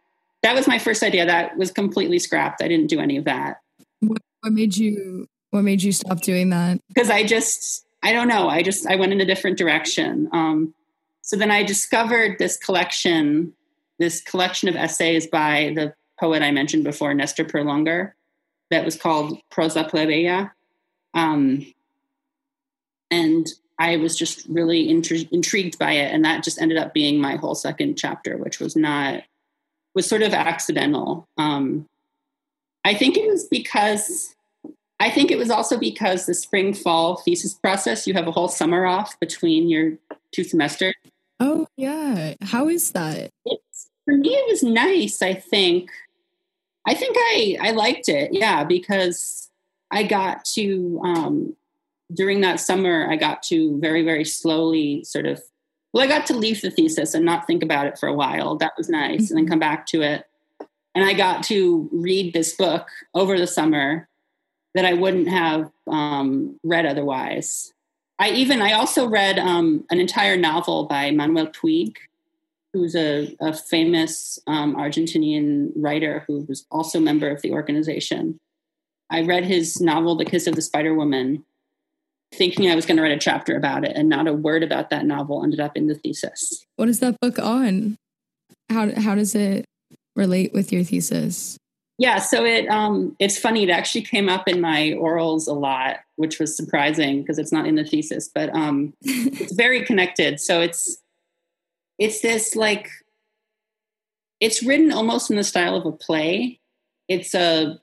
That 0.42 0.54
was 0.54 0.66
my 0.66 0.78
first 0.78 1.02
idea. 1.02 1.26
That 1.26 1.56
was 1.56 1.70
completely 1.70 2.18
scrapped. 2.18 2.62
I 2.62 2.68
didn't 2.68 2.88
do 2.88 3.00
any 3.00 3.16
of 3.16 3.24
that. 3.24 3.60
What, 4.00 4.18
what 4.40 4.52
made 4.52 4.76
you 4.76 5.28
What 5.50 5.62
made 5.62 5.82
you 5.82 5.92
stop 5.92 6.20
doing 6.20 6.50
that? 6.50 6.80
Because 6.88 7.10
I 7.10 7.24
just 7.24 7.86
I 8.02 8.12
don't 8.12 8.28
know. 8.28 8.48
I 8.48 8.62
just 8.62 8.86
I 8.86 8.96
went 8.96 9.12
in 9.12 9.20
a 9.20 9.24
different 9.24 9.58
direction. 9.58 10.28
Um, 10.32 10.74
so 11.22 11.36
then 11.36 11.50
I 11.52 11.62
discovered 11.62 12.38
this 12.38 12.56
collection, 12.56 13.52
this 13.98 14.20
collection 14.20 14.68
of 14.68 14.74
essays 14.74 15.26
by 15.26 15.72
the 15.76 15.94
poet 16.18 16.42
I 16.42 16.50
mentioned 16.50 16.84
before, 16.84 17.14
Nestor 17.14 17.44
Perlongher, 17.44 18.12
that 18.70 18.84
was 18.84 18.96
called 18.96 19.38
Prosa 19.50 19.88
Plebeya. 19.88 20.50
Um, 21.14 21.66
and 23.10 23.46
I 23.82 23.96
was 23.96 24.16
just 24.16 24.46
really 24.48 24.86
intri- 24.86 25.28
intrigued 25.32 25.76
by 25.76 25.94
it, 25.94 26.14
and 26.14 26.24
that 26.24 26.44
just 26.44 26.62
ended 26.62 26.78
up 26.78 26.94
being 26.94 27.20
my 27.20 27.34
whole 27.34 27.56
second 27.56 27.96
chapter, 27.96 28.36
which 28.36 28.60
was 28.60 28.76
not 28.76 29.24
was 29.92 30.08
sort 30.08 30.22
of 30.22 30.32
accidental. 30.32 31.26
Um, 31.36 31.88
I 32.84 32.94
think 32.94 33.16
it 33.16 33.28
was 33.28 33.44
because 33.44 34.36
I 35.00 35.10
think 35.10 35.32
it 35.32 35.36
was 35.36 35.50
also 35.50 35.78
because 35.78 36.26
the 36.26 36.34
spring 36.34 36.74
fall 36.74 37.16
thesis 37.16 37.54
process 37.54 38.06
you 38.06 38.14
have 38.14 38.28
a 38.28 38.30
whole 38.30 38.46
summer 38.46 38.86
off 38.86 39.18
between 39.18 39.68
your 39.68 39.94
two 40.30 40.44
semesters. 40.44 40.94
Oh 41.40 41.66
yeah, 41.76 42.34
how 42.40 42.68
is 42.68 42.92
that? 42.92 43.30
It's, 43.44 43.90
for 44.04 44.14
me, 44.14 44.30
it 44.30 44.48
was 44.48 44.62
nice. 44.62 45.22
I 45.22 45.34
think. 45.34 45.90
I 46.86 46.94
think 46.94 47.16
I 47.18 47.58
I 47.60 47.70
liked 47.72 48.08
it. 48.08 48.32
Yeah, 48.32 48.62
because 48.62 49.50
I 49.90 50.04
got 50.04 50.44
to 50.54 51.00
um, 51.02 51.56
during 52.14 52.40
that 52.42 52.60
summer, 52.60 53.08
I 53.10 53.16
got 53.16 53.42
to 53.44 53.78
very, 53.80 54.02
very 54.02 54.24
slowly 54.24 55.04
sort 55.04 55.26
of, 55.26 55.42
well, 55.92 56.04
I 56.04 56.06
got 56.06 56.26
to 56.26 56.34
leave 56.34 56.60
the 56.60 56.70
thesis 56.70 57.14
and 57.14 57.24
not 57.24 57.46
think 57.46 57.62
about 57.62 57.86
it 57.86 57.98
for 57.98 58.08
a 58.08 58.14
while. 58.14 58.56
That 58.56 58.72
was 58.76 58.88
nice. 58.88 59.24
Mm-hmm. 59.24 59.36
And 59.36 59.38
then 59.38 59.50
come 59.50 59.58
back 59.58 59.86
to 59.86 60.02
it. 60.02 60.24
And 60.94 61.04
I 61.04 61.14
got 61.14 61.42
to 61.44 61.88
read 61.92 62.32
this 62.32 62.54
book 62.54 62.86
over 63.14 63.38
the 63.38 63.46
summer 63.46 64.08
that 64.74 64.84
I 64.84 64.94
wouldn't 64.94 65.28
have 65.28 65.70
um, 65.86 66.58
read 66.62 66.86
otherwise. 66.86 67.72
I 68.18 68.30
even, 68.30 68.62
I 68.62 68.72
also 68.72 69.06
read 69.06 69.38
um, 69.38 69.84
an 69.90 70.00
entire 70.00 70.36
novel 70.36 70.84
by 70.84 71.10
Manuel 71.10 71.48
Puig, 71.48 71.96
who's 72.72 72.94
a, 72.94 73.36
a 73.40 73.52
famous 73.52 74.38
um, 74.46 74.76
Argentinian 74.76 75.72
writer 75.76 76.24
who 76.26 76.46
was 76.48 76.64
also 76.70 76.98
a 76.98 77.02
member 77.02 77.28
of 77.28 77.42
the 77.42 77.52
organization. 77.52 78.38
I 79.10 79.22
read 79.22 79.44
his 79.44 79.80
novel, 79.80 80.16
The 80.16 80.24
Kiss 80.24 80.46
of 80.46 80.54
the 80.54 80.62
Spider 80.62 80.94
Woman, 80.94 81.44
thinking 82.34 82.70
I 82.70 82.74
was 82.74 82.86
going 82.86 82.96
to 82.96 83.02
write 83.02 83.12
a 83.12 83.18
chapter 83.18 83.56
about 83.56 83.84
it, 83.84 83.92
and 83.94 84.08
not 84.08 84.26
a 84.26 84.32
word 84.32 84.62
about 84.62 84.90
that 84.90 85.04
novel 85.04 85.42
ended 85.42 85.60
up 85.60 85.76
in 85.76 85.86
the 85.86 85.94
thesis. 85.94 86.64
What 86.76 86.88
is 86.88 87.00
that 87.00 87.20
book 87.20 87.38
on? 87.38 87.96
How 88.70 88.92
how 89.00 89.14
does 89.14 89.34
it 89.34 89.64
relate 90.16 90.52
with 90.52 90.72
your 90.72 90.84
thesis? 90.84 91.58
Yeah, 91.98 92.18
so 92.18 92.44
it 92.44 92.68
um, 92.68 93.14
it's 93.18 93.38
funny. 93.38 93.64
It 93.64 93.70
actually 93.70 94.02
came 94.02 94.28
up 94.28 94.48
in 94.48 94.60
my 94.60 94.94
orals 94.98 95.46
a 95.46 95.52
lot, 95.52 95.98
which 96.16 96.38
was 96.38 96.56
surprising 96.56 97.22
because 97.22 97.38
it's 97.38 97.52
not 97.52 97.66
in 97.66 97.76
the 97.76 97.84
thesis, 97.84 98.28
but 98.34 98.54
um, 98.54 98.94
it's 99.02 99.52
very 99.52 99.84
connected. 99.84 100.40
So 100.40 100.60
it's 100.60 100.98
it's 101.98 102.20
this 102.20 102.56
like 102.56 102.88
it's 104.40 104.62
written 104.62 104.90
almost 104.90 105.30
in 105.30 105.36
the 105.36 105.44
style 105.44 105.76
of 105.76 105.86
a 105.86 105.92
play. 105.92 106.58
It's 107.08 107.34
a 107.34 107.78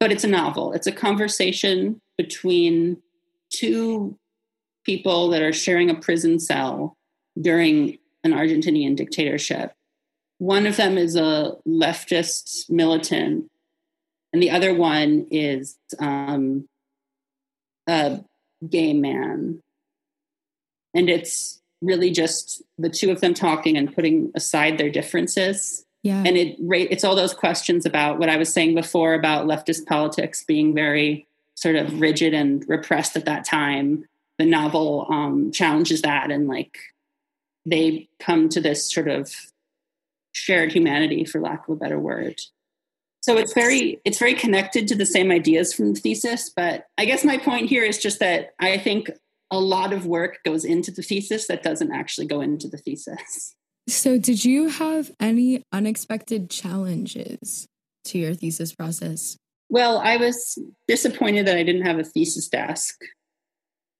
but 0.00 0.10
it's 0.10 0.24
a 0.24 0.28
novel. 0.28 0.72
It's 0.72 0.86
a 0.86 0.92
conversation 0.92 2.00
between 2.16 3.02
two 3.50 4.18
people 4.84 5.28
that 5.28 5.42
are 5.42 5.52
sharing 5.52 5.90
a 5.90 5.94
prison 5.94 6.38
cell 6.38 6.96
during 7.40 7.98
an 8.24 8.32
Argentinian 8.32 8.96
dictatorship. 8.96 9.72
One 10.38 10.66
of 10.66 10.76
them 10.76 10.96
is 10.96 11.16
a 11.16 11.56
leftist 11.66 12.70
militant, 12.70 13.50
and 14.32 14.42
the 14.42 14.50
other 14.50 14.74
one 14.74 15.26
is 15.30 15.76
um, 15.98 16.68
a 17.88 18.20
gay 18.68 18.92
man. 18.92 19.62
And 20.94 21.08
it's 21.08 21.60
really 21.80 22.10
just 22.10 22.62
the 22.76 22.88
two 22.88 23.10
of 23.10 23.20
them 23.20 23.34
talking 23.34 23.76
and 23.76 23.94
putting 23.94 24.32
aside 24.34 24.78
their 24.78 24.90
differences. 24.90 25.84
Yeah. 26.02 26.22
And 26.24 26.36
it 26.36 26.56
it's 26.58 27.04
all 27.04 27.16
those 27.16 27.34
questions 27.34 27.84
about 27.84 28.18
what 28.18 28.28
I 28.28 28.36
was 28.36 28.52
saying 28.52 28.74
before 28.74 29.14
about 29.14 29.46
leftist 29.46 29.86
politics 29.86 30.44
being 30.44 30.74
very 30.74 31.27
sort 31.58 31.74
of 31.74 32.00
rigid 32.00 32.34
and 32.34 32.64
repressed 32.68 33.16
at 33.16 33.24
that 33.24 33.44
time. 33.44 34.04
The 34.38 34.46
novel 34.46 35.06
um, 35.10 35.50
challenges 35.50 36.02
that, 36.02 36.30
and 36.30 36.46
like 36.46 36.78
they 37.66 38.08
come 38.20 38.48
to 38.50 38.60
this 38.60 38.90
sort 38.90 39.08
of 39.08 39.34
shared 40.30 40.72
humanity, 40.72 41.24
for 41.24 41.40
lack 41.40 41.66
of 41.66 41.74
a 41.74 41.76
better 41.76 41.98
word. 41.98 42.36
So 43.20 43.36
it's 43.36 43.52
very 43.52 44.00
it's 44.04 44.18
very 44.18 44.34
connected 44.34 44.86
to 44.88 44.94
the 44.94 45.04
same 45.04 45.32
ideas 45.32 45.74
from 45.74 45.94
the 45.94 46.00
thesis. 46.00 46.52
But 46.54 46.86
I 46.96 47.04
guess 47.04 47.24
my 47.24 47.36
point 47.36 47.68
here 47.68 47.82
is 47.82 47.98
just 47.98 48.20
that 48.20 48.50
I 48.60 48.78
think 48.78 49.10
a 49.50 49.58
lot 49.58 49.92
of 49.92 50.06
work 50.06 50.38
goes 50.44 50.64
into 50.64 50.92
the 50.92 51.02
thesis 51.02 51.48
that 51.48 51.64
doesn't 51.64 51.92
actually 51.92 52.28
go 52.28 52.40
into 52.40 52.68
the 52.68 52.78
thesis. 52.78 53.54
So, 53.88 54.18
did 54.18 54.44
you 54.44 54.68
have 54.68 55.10
any 55.18 55.62
unexpected 55.72 56.50
challenges 56.50 57.66
to 58.04 58.18
your 58.18 58.34
thesis 58.34 58.72
process? 58.72 59.36
Well, 59.68 59.98
I 59.98 60.16
was 60.16 60.58
disappointed 60.86 61.46
that 61.46 61.56
I 61.56 61.62
didn't 61.62 61.82
have 61.82 61.98
a 61.98 62.04
thesis 62.04 62.48
desk. 62.48 62.98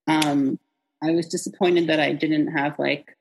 Um, 0.07 0.59
I 1.03 1.11
was 1.11 1.27
disappointed 1.29 1.89
that 1.89 2.01
I 2.01 2.13
didn't 2.13 2.49
have 2.49 2.79
like, 2.79 3.17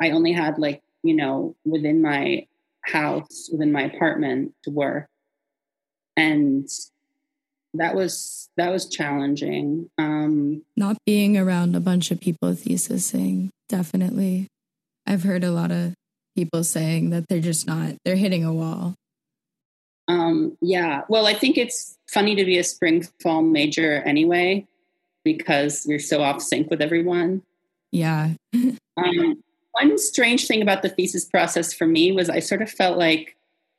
I 0.00 0.10
only 0.10 0.32
had 0.32 0.58
like, 0.58 0.82
you 1.02 1.14
know, 1.14 1.56
within 1.64 2.00
my 2.00 2.46
house, 2.82 3.48
within 3.50 3.72
my 3.72 3.82
apartment 3.82 4.54
to 4.64 4.70
work. 4.70 5.08
And 6.16 6.68
that 7.74 7.94
was 7.94 8.48
that 8.56 8.70
was 8.70 8.88
challenging. 8.88 9.90
Um, 9.98 10.62
Not 10.76 10.96
being 11.04 11.36
around 11.36 11.76
a 11.76 11.80
bunch 11.80 12.10
of 12.10 12.20
people 12.20 12.50
thesising, 12.50 13.50
definitely. 13.68 14.48
I've 15.06 15.22
heard 15.22 15.44
a 15.44 15.50
lot 15.50 15.70
of 15.70 15.94
people 16.34 16.64
saying 16.64 17.10
that 17.10 17.28
they're 17.28 17.40
just 17.40 17.66
not, 17.66 17.94
they're 18.04 18.16
hitting 18.16 18.44
a 18.44 18.52
wall. 18.52 18.94
Um, 20.08 20.56
yeah, 20.60 21.02
well, 21.08 21.26
I 21.26 21.34
think 21.34 21.58
it's 21.58 21.98
funny 22.06 22.34
to 22.34 22.44
be 22.44 22.58
a 22.58 22.64
spring 22.64 23.06
fall 23.20 23.42
major 23.42 24.02
anyway 24.02 24.66
because 25.22 25.84
you're 25.86 25.98
so 25.98 26.22
off 26.22 26.40
sync 26.40 26.70
with 26.70 26.80
everyone. 26.80 27.42
Yeah. 27.92 28.32
um, 28.54 29.42
one 29.72 29.98
strange 29.98 30.46
thing 30.46 30.62
about 30.62 30.82
the 30.82 30.88
thesis 30.88 31.26
process 31.26 31.72
for 31.72 31.86
me 31.86 32.12
was 32.12 32.30
I 32.30 32.40
sort 32.40 32.62
of 32.62 32.70
felt 32.70 32.98
like 32.98 33.36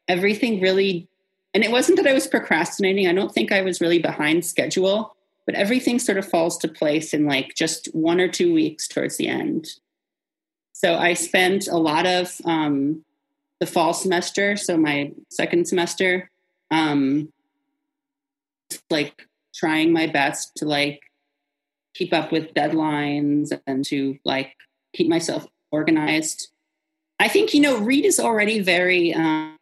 everything 0.08 0.62
really, 0.62 1.08
and 1.54 1.64
it 1.64 1.72
wasn't 1.72 1.98
that 1.98 2.08
I 2.08 2.14
was 2.14 2.28
procrastinating. 2.28 3.08
I 3.08 3.14
don't 3.14 3.34
think 3.34 3.52
I 3.52 3.62
was 3.62 3.82
really 3.82 4.00
behind 4.00 4.46
schedule, 4.46 5.16
but 5.46 5.56
everything 5.56 5.98
sort 5.98 6.20
of 6.20 6.30
falls 6.30 6.58
to 6.60 6.68
place 6.68 7.14
in 7.14 7.26
like 7.26 7.56
just 7.56 7.88
one 7.88 8.20
or 8.20 8.28
two 8.28 8.54
weeks 8.54 8.88
towards 8.88 9.18
the 9.18 9.28
end. 9.28 9.68
So 10.74 10.96
I 10.96 11.14
spent 11.16 11.68
a 11.68 11.78
lot 11.78 12.06
of 12.06 12.40
um, 12.46 13.04
the 13.60 13.66
fall 13.66 13.94
semester, 13.94 14.56
so 14.56 14.78
my 14.78 15.12
second 15.30 15.68
semester, 15.68 16.30
um, 16.72 17.32
like 18.90 19.28
trying 19.54 19.92
my 19.92 20.08
best 20.08 20.56
to 20.58 20.66
like 20.66 21.02
keep 21.94 22.14
up 22.14 22.32
with 22.32 22.54
deadlines 22.54 23.52
and 23.68 23.84
to 23.86 24.18
like 24.24 24.56
keep 24.94 25.10
myself 25.10 25.48
organized. 25.72 26.50
I 27.20 27.28
think, 27.28 27.54
you 27.54 27.60
know, 27.60 27.80
Reed 27.80 28.06
is 28.06 28.20
already 28.20 28.60
very, 28.60 29.14
um, 29.14 29.58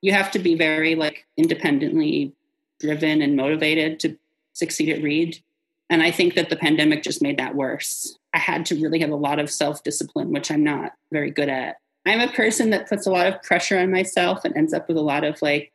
you 0.00 0.12
have 0.12 0.30
to 0.32 0.38
be 0.38 0.56
very 0.56 0.94
like 0.94 1.26
independently 1.36 2.32
driven 2.80 3.22
and 3.22 3.36
motivated 3.36 4.00
to 4.00 4.16
succeed 4.52 4.88
at 4.88 5.02
Reed. 5.02 5.40
And 5.90 6.02
I 6.02 6.10
think 6.10 6.34
that 6.34 6.50
the 6.50 6.56
pandemic 6.56 7.02
just 7.02 7.22
made 7.22 7.38
that 7.38 7.54
worse. 7.54 8.18
I 8.34 8.38
had 8.38 8.66
to 8.66 8.74
really 8.74 8.98
have 9.00 9.10
a 9.10 9.16
lot 9.16 9.38
of 9.38 9.50
self 9.50 9.82
discipline, 9.82 10.32
which 10.32 10.50
I'm 10.50 10.64
not 10.64 10.92
very 11.12 11.30
good 11.30 11.48
at. 11.48 11.76
I'm 12.08 12.20
a 12.20 12.32
person 12.32 12.70
that 12.70 12.88
puts 12.88 13.06
a 13.06 13.10
lot 13.10 13.26
of 13.26 13.42
pressure 13.42 13.78
on 13.78 13.90
myself 13.90 14.44
and 14.44 14.56
ends 14.56 14.72
up 14.72 14.88
with 14.88 14.96
a 14.96 15.02
lot 15.02 15.24
of 15.24 15.40
like, 15.42 15.72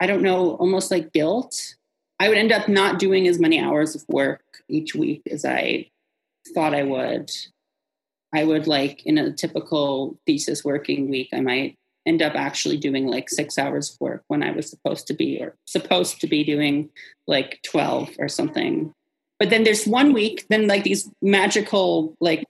I 0.00 0.06
don't 0.06 0.22
know, 0.22 0.52
almost 0.56 0.90
like 0.90 1.12
guilt. 1.12 1.74
I 2.18 2.28
would 2.28 2.38
end 2.38 2.52
up 2.52 2.68
not 2.68 2.98
doing 2.98 3.28
as 3.28 3.38
many 3.38 3.60
hours 3.60 3.94
of 3.94 4.04
work 4.08 4.42
each 4.68 4.94
week 4.94 5.22
as 5.30 5.44
I 5.44 5.90
thought 6.54 6.74
I 6.74 6.82
would. 6.82 7.30
I 8.34 8.44
would 8.44 8.66
like 8.66 9.04
in 9.06 9.18
a 9.18 9.32
typical 9.32 10.18
thesis 10.26 10.64
working 10.64 11.08
week, 11.08 11.28
I 11.32 11.40
might 11.40 11.76
end 12.06 12.20
up 12.20 12.34
actually 12.34 12.76
doing 12.76 13.06
like 13.06 13.30
six 13.30 13.58
hours 13.58 13.92
of 13.92 14.00
work 14.00 14.24
when 14.28 14.42
I 14.42 14.50
was 14.50 14.68
supposed 14.68 15.06
to 15.06 15.14
be 15.14 15.38
or 15.40 15.54
supposed 15.66 16.20
to 16.20 16.26
be 16.26 16.44
doing 16.44 16.90
like 17.26 17.60
12 17.64 18.10
or 18.18 18.28
something. 18.28 18.92
But 19.38 19.50
then 19.50 19.64
there's 19.64 19.86
one 19.86 20.12
week, 20.12 20.46
then 20.48 20.66
like 20.66 20.84
these 20.84 21.10
magical 21.22 22.14
like 22.20 22.44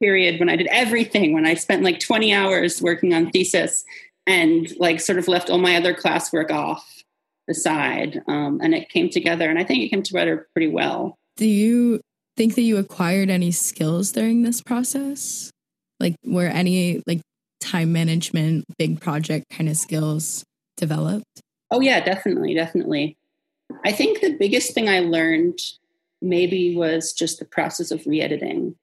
period 0.00 0.40
when 0.40 0.48
I 0.48 0.56
did 0.56 0.68
everything, 0.68 1.32
when 1.32 1.46
I 1.46 1.54
spent 1.54 1.82
like 1.82 2.00
20 2.00 2.32
hours 2.32 2.80
working 2.80 3.14
on 3.14 3.30
thesis 3.30 3.84
and 4.26 4.70
like 4.78 5.00
sort 5.00 5.18
of 5.18 5.28
left 5.28 5.50
all 5.50 5.58
my 5.58 5.76
other 5.76 5.94
classwork 5.94 6.50
off 6.50 7.02
the 7.46 7.54
side. 7.54 8.22
Um, 8.28 8.60
and 8.62 8.74
it 8.74 8.88
came 8.88 9.10
together 9.10 9.48
and 9.48 9.58
I 9.58 9.64
think 9.64 9.82
it 9.82 9.88
came 9.88 10.02
together 10.02 10.48
pretty 10.54 10.68
well. 10.68 11.16
Do 11.36 11.46
you 11.46 12.00
think 12.36 12.54
that 12.54 12.62
you 12.62 12.76
acquired 12.76 13.30
any 13.30 13.50
skills 13.50 14.12
during 14.12 14.42
this 14.42 14.62
process? 14.62 15.50
Like 15.98 16.16
were 16.24 16.46
any 16.46 17.02
like 17.06 17.20
time 17.60 17.92
management, 17.92 18.64
big 18.78 19.00
project 19.00 19.46
kind 19.50 19.68
of 19.68 19.76
skills 19.76 20.44
developed? 20.76 21.42
Oh 21.70 21.80
yeah, 21.80 22.02
definitely, 22.02 22.54
definitely. 22.54 23.16
I 23.84 23.92
think 23.92 24.20
the 24.20 24.36
biggest 24.36 24.74
thing 24.74 24.88
I 24.88 25.00
learned 25.00 25.58
maybe 26.20 26.74
was 26.74 27.12
just 27.12 27.38
the 27.38 27.44
process 27.44 27.90
of 27.90 28.06
re-editing. 28.06 28.74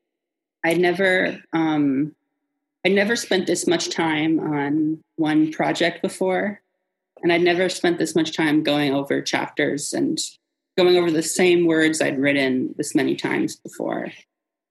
I 0.64 0.74
never 0.74 1.40
um, 1.54 2.16
I 2.86 2.90
never 2.90 3.16
spent 3.16 3.48
this 3.48 3.68
much 3.68 3.90
time 3.90 4.40
on 4.40 5.04
one 5.16 5.52
project 5.52 6.02
before, 6.02 6.62
and 7.22 7.32
I'd 7.32 7.42
never 7.42 7.70
spent 7.70 7.98
this 7.98 8.16
much 8.16 8.36
time 8.36 8.64
going 8.64 8.94
over 8.94 9.22
chapters 9.22 9.94
and 9.94 10.20
going 10.78 10.98
over 10.98 11.12
the 11.12 11.24
same 11.24 11.66
words 11.66 12.02
I'd 12.02 12.20
written 12.20 12.76
this 12.78 12.96
many 12.96 13.16
times 13.16 13.56
before. 13.56 14.12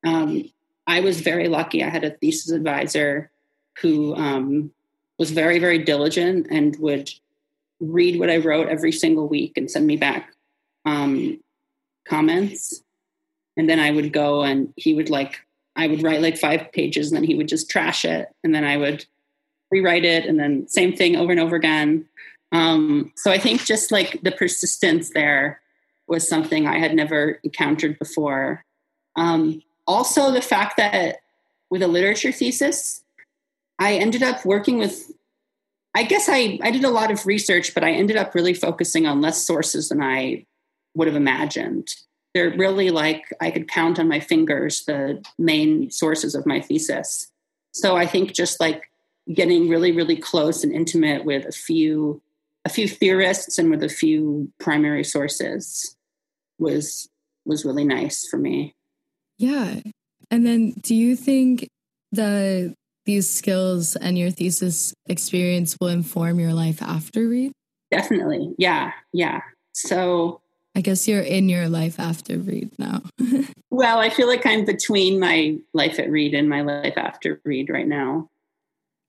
Um, 0.04 0.50
I 0.86 1.00
was 1.00 1.20
very 1.20 1.48
lucky. 1.48 1.82
I 1.82 1.88
had 1.88 2.04
a 2.04 2.10
thesis 2.10 2.52
advisor 2.52 3.30
who 3.80 4.14
um, 4.14 4.70
was 5.18 5.30
very, 5.30 5.58
very 5.58 5.78
diligent 5.78 6.46
and 6.50 6.76
would 6.78 7.10
read 7.80 8.18
what 8.18 8.30
I 8.30 8.38
wrote 8.38 8.68
every 8.68 8.92
single 8.92 9.28
week 9.28 9.56
and 9.56 9.70
send 9.70 9.86
me 9.86 9.96
back 9.96 10.32
um, 10.84 11.40
comments. 12.08 12.82
And 13.56 13.68
then 13.68 13.80
I 13.80 13.90
would 13.90 14.12
go 14.12 14.42
and 14.42 14.72
he 14.76 14.94
would 14.94 15.10
like, 15.10 15.45
I 15.76 15.86
would 15.86 16.02
write 16.02 16.22
like 16.22 16.38
five 16.38 16.72
pages 16.72 17.10
and 17.10 17.16
then 17.16 17.24
he 17.24 17.34
would 17.34 17.48
just 17.48 17.70
trash 17.70 18.04
it. 18.04 18.28
And 18.42 18.54
then 18.54 18.64
I 18.64 18.76
would 18.76 19.04
rewrite 19.70 20.04
it 20.04 20.24
and 20.24 20.38
then 20.38 20.66
same 20.68 20.96
thing 20.96 21.16
over 21.16 21.30
and 21.30 21.40
over 21.40 21.56
again. 21.56 22.06
Um, 22.52 23.12
so 23.16 23.30
I 23.30 23.38
think 23.38 23.64
just 23.64 23.92
like 23.92 24.20
the 24.22 24.32
persistence 24.32 25.10
there 25.10 25.60
was 26.08 26.28
something 26.28 26.66
I 26.66 26.78
had 26.78 26.94
never 26.94 27.40
encountered 27.42 27.98
before. 27.98 28.64
Um, 29.16 29.62
also, 29.86 30.30
the 30.30 30.40
fact 30.40 30.76
that 30.76 31.18
with 31.70 31.82
a 31.82 31.88
literature 31.88 32.32
thesis, 32.32 33.02
I 33.78 33.94
ended 33.94 34.22
up 34.22 34.44
working 34.44 34.78
with, 34.78 35.10
I 35.94 36.04
guess 36.04 36.28
I, 36.28 36.58
I 36.62 36.70
did 36.70 36.84
a 36.84 36.90
lot 36.90 37.10
of 37.10 37.26
research, 37.26 37.74
but 37.74 37.84
I 37.84 37.92
ended 37.92 38.16
up 38.16 38.34
really 38.34 38.54
focusing 38.54 39.06
on 39.06 39.20
less 39.20 39.44
sources 39.44 39.88
than 39.88 40.02
I 40.02 40.46
would 40.94 41.08
have 41.08 41.16
imagined. 41.16 41.88
They're 42.36 42.50
really 42.50 42.90
like 42.90 43.32
I 43.40 43.50
could 43.50 43.66
count 43.66 43.98
on 43.98 44.08
my 44.08 44.20
fingers 44.20 44.84
the 44.84 45.24
main 45.38 45.90
sources 45.90 46.34
of 46.34 46.44
my 46.44 46.60
thesis. 46.60 47.32
So 47.72 47.96
I 47.96 48.04
think 48.04 48.34
just 48.34 48.60
like 48.60 48.90
getting 49.32 49.70
really, 49.70 49.90
really 49.90 50.18
close 50.18 50.62
and 50.62 50.70
intimate 50.70 51.24
with 51.24 51.46
a 51.46 51.52
few 51.52 52.20
a 52.66 52.68
few 52.68 52.88
theorists 52.88 53.58
and 53.58 53.70
with 53.70 53.82
a 53.82 53.88
few 53.88 54.52
primary 54.60 55.02
sources 55.02 55.96
was 56.58 57.08
was 57.46 57.64
really 57.64 57.84
nice 57.84 58.26
for 58.26 58.36
me. 58.36 58.74
Yeah. 59.38 59.80
And 60.30 60.46
then 60.46 60.72
do 60.82 60.94
you 60.94 61.16
think 61.16 61.68
that 62.12 62.74
these 63.06 63.30
skills 63.30 63.96
and 63.96 64.18
your 64.18 64.30
thesis 64.30 64.92
experience 65.08 65.74
will 65.80 65.88
inform 65.88 66.38
your 66.38 66.52
life 66.52 66.82
after 66.82 67.26
Reed? 67.26 67.52
Definitely. 67.90 68.54
Yeah. 68.58 68.92
Yeah. 69.14 69.40
So 69.72 70.42
I 70.76 70.82
guess 70.82 71.08
you're 71.08 71.22
in 71.22 71.48
your 71.48 71.70
life 71.70 71.98
after 71.98 72.36
Reed 72.36 72.70
now. 72.78 73.00
well, 73.70 73.98
I 73.98 74.10
feel 74.10 74.28
like 74.28 74.44
I'm 74.44 74.66
between 74.66 75.18
my 75.18 75.56
life 75.72 75.98
at 75.98 76.10
Reed 76.10 76.34
and 76.34 76.50
my 76.50 76.60
life 76.60 76.98
after 76.98 77.40
Reed 77.44 77.70
right 77.70 77.88
now. 77.88 78.28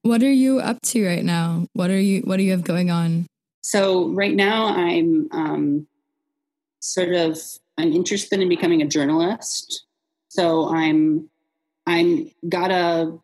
What 0.01 0.23
are 0.23 0.31
you 0.31 0.59
up 0.59 0.81
to 0.83 1.05
right 1.05 1.25
now? 1.25 1.67
What 1.73 1.89
are 1.89 1.99
you 1.99 2.21
what 2.21 2.37
do 2.37 2.43
you 2.43 2.51
have 2.51 2.63
going 2.63 2.89
on? 2.89 3.27
So 3.63 4.07
right 4.13 4.33
now 4.33 4.67
I'm 4.67 5.27
um, 5.31 5.87
sort 6.79 7.13
of 7.13 7.37
I'm 7.77 7.91
interested 7.91 8.39
in 8.39 8.47
becoming 8.47 8.81
a 8.81 8.87
journalist. 8.87 9.85
So 10.29 10.73
I'm 10.73 11.29
I'm 11.85 12.31
got 12.47 12.71
a 12.71 13.19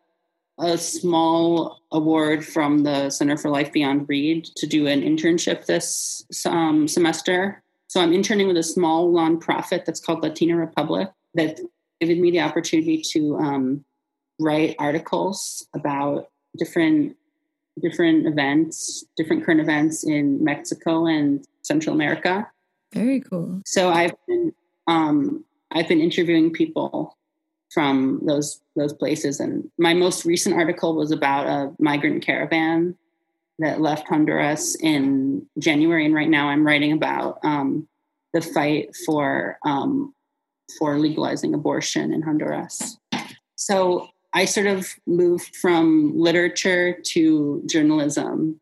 a 0.58 0.76
small 0.76 1.80
award 1.90 2.44
from 2.44 2.80
the 2.80 3.08
Center 3.08 3.38
for 3.38 3.48
Life 3.48 3.72
Beyond 3.72 4.06
Reed 4.06 4.44
to 4.56 4.66
do 4.66 4.86
an 4.86 5.00
internship 5.00 5.64
this 5.64 6.26
um, 6.44 6.86
semester. 6.86 7.62
So 7.94 8.00
I'm 8.00 8.12
interning 8.12 8.48
with 8.48 8.56
a 8.56 8.62
small 8.64 9.12
nonprofit 9.12 9.84
that's 9.84 10.00
called 10.00 10.24
Latina 10.24 10.56
Republic 10.56 11.12
that 11.34 11.60
given 12.00 12.20
me 12.20 12.32
the 12.32 12.40
opportunity 12.40 13.00
to 13.12 13.36
um, 13.36 13.84
write 14.40 14.74
articles 14.80 15.68
about 15.76 16.28
different 16.58 17.16
different 17.80 18.26
events, 18.26 19.04
different 19.16 19.44
current 19.44 19.60
events 19.60 20.02
in 20.02 20.42
Mexico 20.42 21.06
and 21.06 21.46
Central 21.62 21.94
America. 21.94 22.50
Very 22.92 23.20
cool. 23.20 23.62
So 23.64 23.90
I've 23.90 24.14
been 24.26 24.52
um, 24.88 25.44
I've 25.70 25.86
been 25.86 26.00
interviewing 26.00 26.52
people 26.52 27.16
from 27.72 28.22
those 28.26 28.60
those 28.74 28.92
places. 28.92 29.38
And 29.38 29.70
my 29.78 29.94
most 29.94 30.24
recent 30.24 30.56
article 30.56 30.96
was 30.96 31.12
about 31.12 31.46
a 31.46 31.72
migrant 31.78 32.26
caravan 32.26 32.96
that 33.58 33.80
left 33.80 34.08
Honduras 34.08 34.76
in 34.76 35.46
January, 35.58 36.04
and 36.04 36.14
right 36.14 36.28
now 36.28 36.48
I'm 36.48 36.66
writing 36.66 36.92
about 36.92 37.38
um, 37.42 37.88
the 38.32 38.40
fight 38.40 38.94
for 39.06 39.58
um, 39.64 40.14
for 40.78 40.98
legalizing 40.98 41.54
abortion 41.54 42.12
in 42.12 42.22
Honduras. 42.22 42.98
So 43.56 44.08
I 44.32 44.46
sort 44.46 44.66
of 44.66 44.88
moved 45.06 45.54
from 45.56 46.12
literature 46.18 46.98
to 47.00 47.62
journalism. 47.66 48.60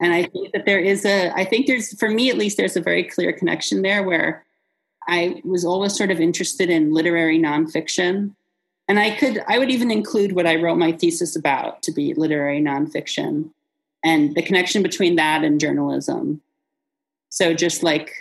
And 0.00 0.12
I 0.12 0.24
think 0.24 0.52
that 0.52 0.66
there 0.66 0.78
is 0.78 1.04
a, 1.04 1.32
I 1.34 1.44
think 1.44 1.66
there's, 1.66 1.98
for 1.98 2.10
me 2.10 2.28
at 2.30 2.36
least, 2.36 2.56
there's 2.56 2.76
a 2.76 2.80
very 2.80 3.02
clear 3.02 3.32
connection 3.32 3.82
there 3.82 4.02
where 4.02 4.44
I 5.08 5.40
was 5.44 5.64
always 5.64 5.96
sort 5.96 6.10
of 6.10 6.20
interested 6.20 6.70
in 6.70 6.92
literary 6.92 7.38
nonfiction 7.38 8.34
and 8.88 8.98
i 8.98 9.10
could 9.14 9.42
i 9.46 9.58
would 9.58 9.70
even 9.70 9.90
include 9.90 10.32
what 10.32 10.46
i 10.46 10.56
wrote 10.56 10.76
my 10.76 10.90
thesis 10.90 11.36
about 11.36 11.82
to 11.82 11.92
be 11.92 12.14
literary 12.14 12.60
nonfiction 12.60 13.50
and 14.04 14.34
the 14.34 14.42
connection 14.42 14.82
between 14.82 15.16
that 15.16 15.44
and 15.44 15.60
journalism 15.60 16.40
so 17.28 17.54
just 17.54 17.82
like 17.82 18.12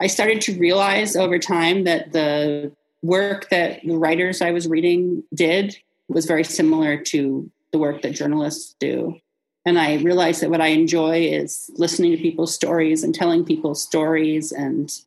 i 0.00 0.06
started 0.06 0.40
to 0.40 0.58
realize 0.58 1.16
over 1.16 1.38
time 1.38 1.84
that 1.84 2.12
the 2.12 2.70
work 3.02 3.48
that 3.50 3.80
the 3.84 3.96
writers 3.96 4.42
i 4.42 4.50
was 4.50 4.68
reading 4.68 5.22
did 5.34 5.76
was 6.08 6.26
very 6.26 6.44
similar 6.44 6.96
to 6.96 7.50
the 7.72 7.78
work 7.78 8.02
that 8.02 8.12
journalists 8.12 8.74
do 8.78 9.18
and 9.64 9.78
i 9.78 9.96
realized 9.96 10.42
that 10.42 10.50
what 10.50 10.60
i 10.60 10.68
enjoy 10.68 11.20
is 11.20 11.70
listening 11.76 12.12
to 12.12 12.18
people's 12.18 12.54
stories 12.54 13.02
and 13.02 13.14
telling 13.14 13.44
people's 13.44 13.82
stories 13.82 14.52
and 14.52 15.00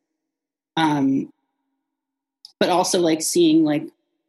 um 0.76 1.32
but 2.58 2.70
also 2.70 3.00
like 3.00 3.22
seeing 3.22 3.64
like 3.64 3.84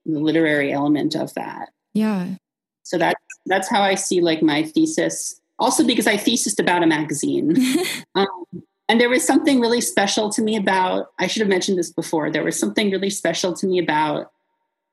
the 0.05 0.19
literary 0.19 0.71
element 0.71 1.15
of 1.15 1.33
that. 1.33 1.69
Yeah. 1.93 2.35
So 2.83 2.97
that's 2.97 3.21
that's 3.45 3.69
how 3.69 3.81
I 3.81 3.95
see 3.95 4.21
like 4.21 4.41
my 4.41 4.63
thesis. 4.63 5.38
Also 5.59 5.85
because 5.85 6.07
I 6.07 6.15
thesised 6.15 6.59
about 6.59 6.83
a 6.83 6.87
magazine. 6.87 7.55
um, 8.15 8.45
and 8.87 8.99
there 8.99 9.09
was 9.09 9.25
something 9.25 9.59
really 9.59 9.81
special 9.81 10.29
to 10.31 10.41
me 10.41 10.55
about 10.55 11.11
I 11.19 11.27
should 11.27 11.41
have 11.41 11.49
mentioned 11.49 11.77
this 11.77 11.91
before. 11.91 12.31
There 12.31 12.43
was 12.43 12.59
something 12.59 12.89
really 12.89 13.11
special 13.11 13.53
to 13.53 13.67
me 13.67 13.79
about 13.79 14.31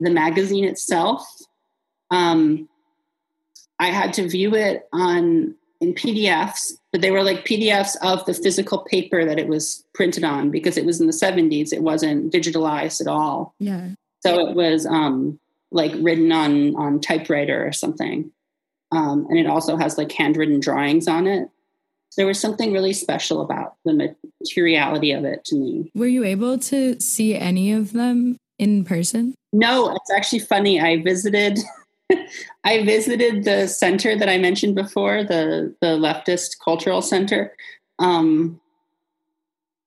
the 0.00 0.10
magazine 0.10 0.64
itself. 0.64 1.26
Um, 2.10 2.68
I 3.78 3.86
had 3.88 4.12
to 4.14 4.28
view 4.28 4.54
it 4.54 4.86
on 4.92 5.54
in 5.80 5.94
PDFs, 5.94 6.72
but 6.92 7.00
they 7.02 7.10
were 7.10 7.22
like 7.22 7.44
PDFs 7.44 7.96
of 8.02 8.24
the 8.24 8.34
physical 8.34 8.78
paper 8.78 9.24
that 9.24 9.38
it 9.38 9.48
was 9.48 9.84
printed 9.94 10.24
on 10.24 10.50
because 10.50 10.76
it 10.76 10.86
was 10.86 11.00
in 11.00 11.06
the 11.06 11.12
70s. 11.12 11.72
It 11.72 11.82
wasn't 11.82 12.32
digitalized 12.32 13.00
at 13.00 13.06
all. 13.06 13.54
Yeah. 13.58 13.90
So 14.20 14.48
it 14.48 14.56
was 14.56 14.86
um, 14.86 15.38
like 15.70 15.92
written 16.00 16.32
on 16.32 16.74
on 16.76 17.00
typewriter 17.00 17.66
or 17.66 17.72
something. 17.72 18.30
Um, 18.92 19.26
and 19.28 19.38
it 19.38 19.46
also 19.46 19.76
has 19.76 19.98
like 19.98 20.12
handwritten 20.12 20.60
drawings 20.60 21.08
on 21.08 21.26
it. 21.26 21.48
So 22.10 22.22
there 22.22 22.26
was 22.26 22.40
something 22.40 22.72
really 22.72 22.92
special 22.92 23.42
about 23.42 23.74
the 23.84 24.14
materiality 24.40 25.12
of 25.12 25.24
it 25.24 25.44
to 25.46 25.56
me. 25.56 25.90
Were 25.94 26.06
you 26.06 26.24
able 26.24 26.58
to 26.58 26.98
see 27.00 27.34
any 27.34 27.72
of 27.72 27.92
them 27.92 28.36
in 28.58 28.84
person? 28.84 29.34
No, 29.52 29.94
it's 29.94 30.10
actually 30.10 30.38
funny. 30.40 30.80
I 30.80 31.02
visited 31.02 31.58
I 32.64 32.84
visited 32.84 33.44
the 33.44 33.66
center 33.66 34.16
that 34.16 34.28
I 34.28 34.38
mentioned 34.38 34.74
before, 34.74 35.24
the 35.24 35.74
the 35.80 35.98
leftist 35.98 36.56
cultural 36.64 37.02
center, 37.02 37.52
um, 37.98 38.60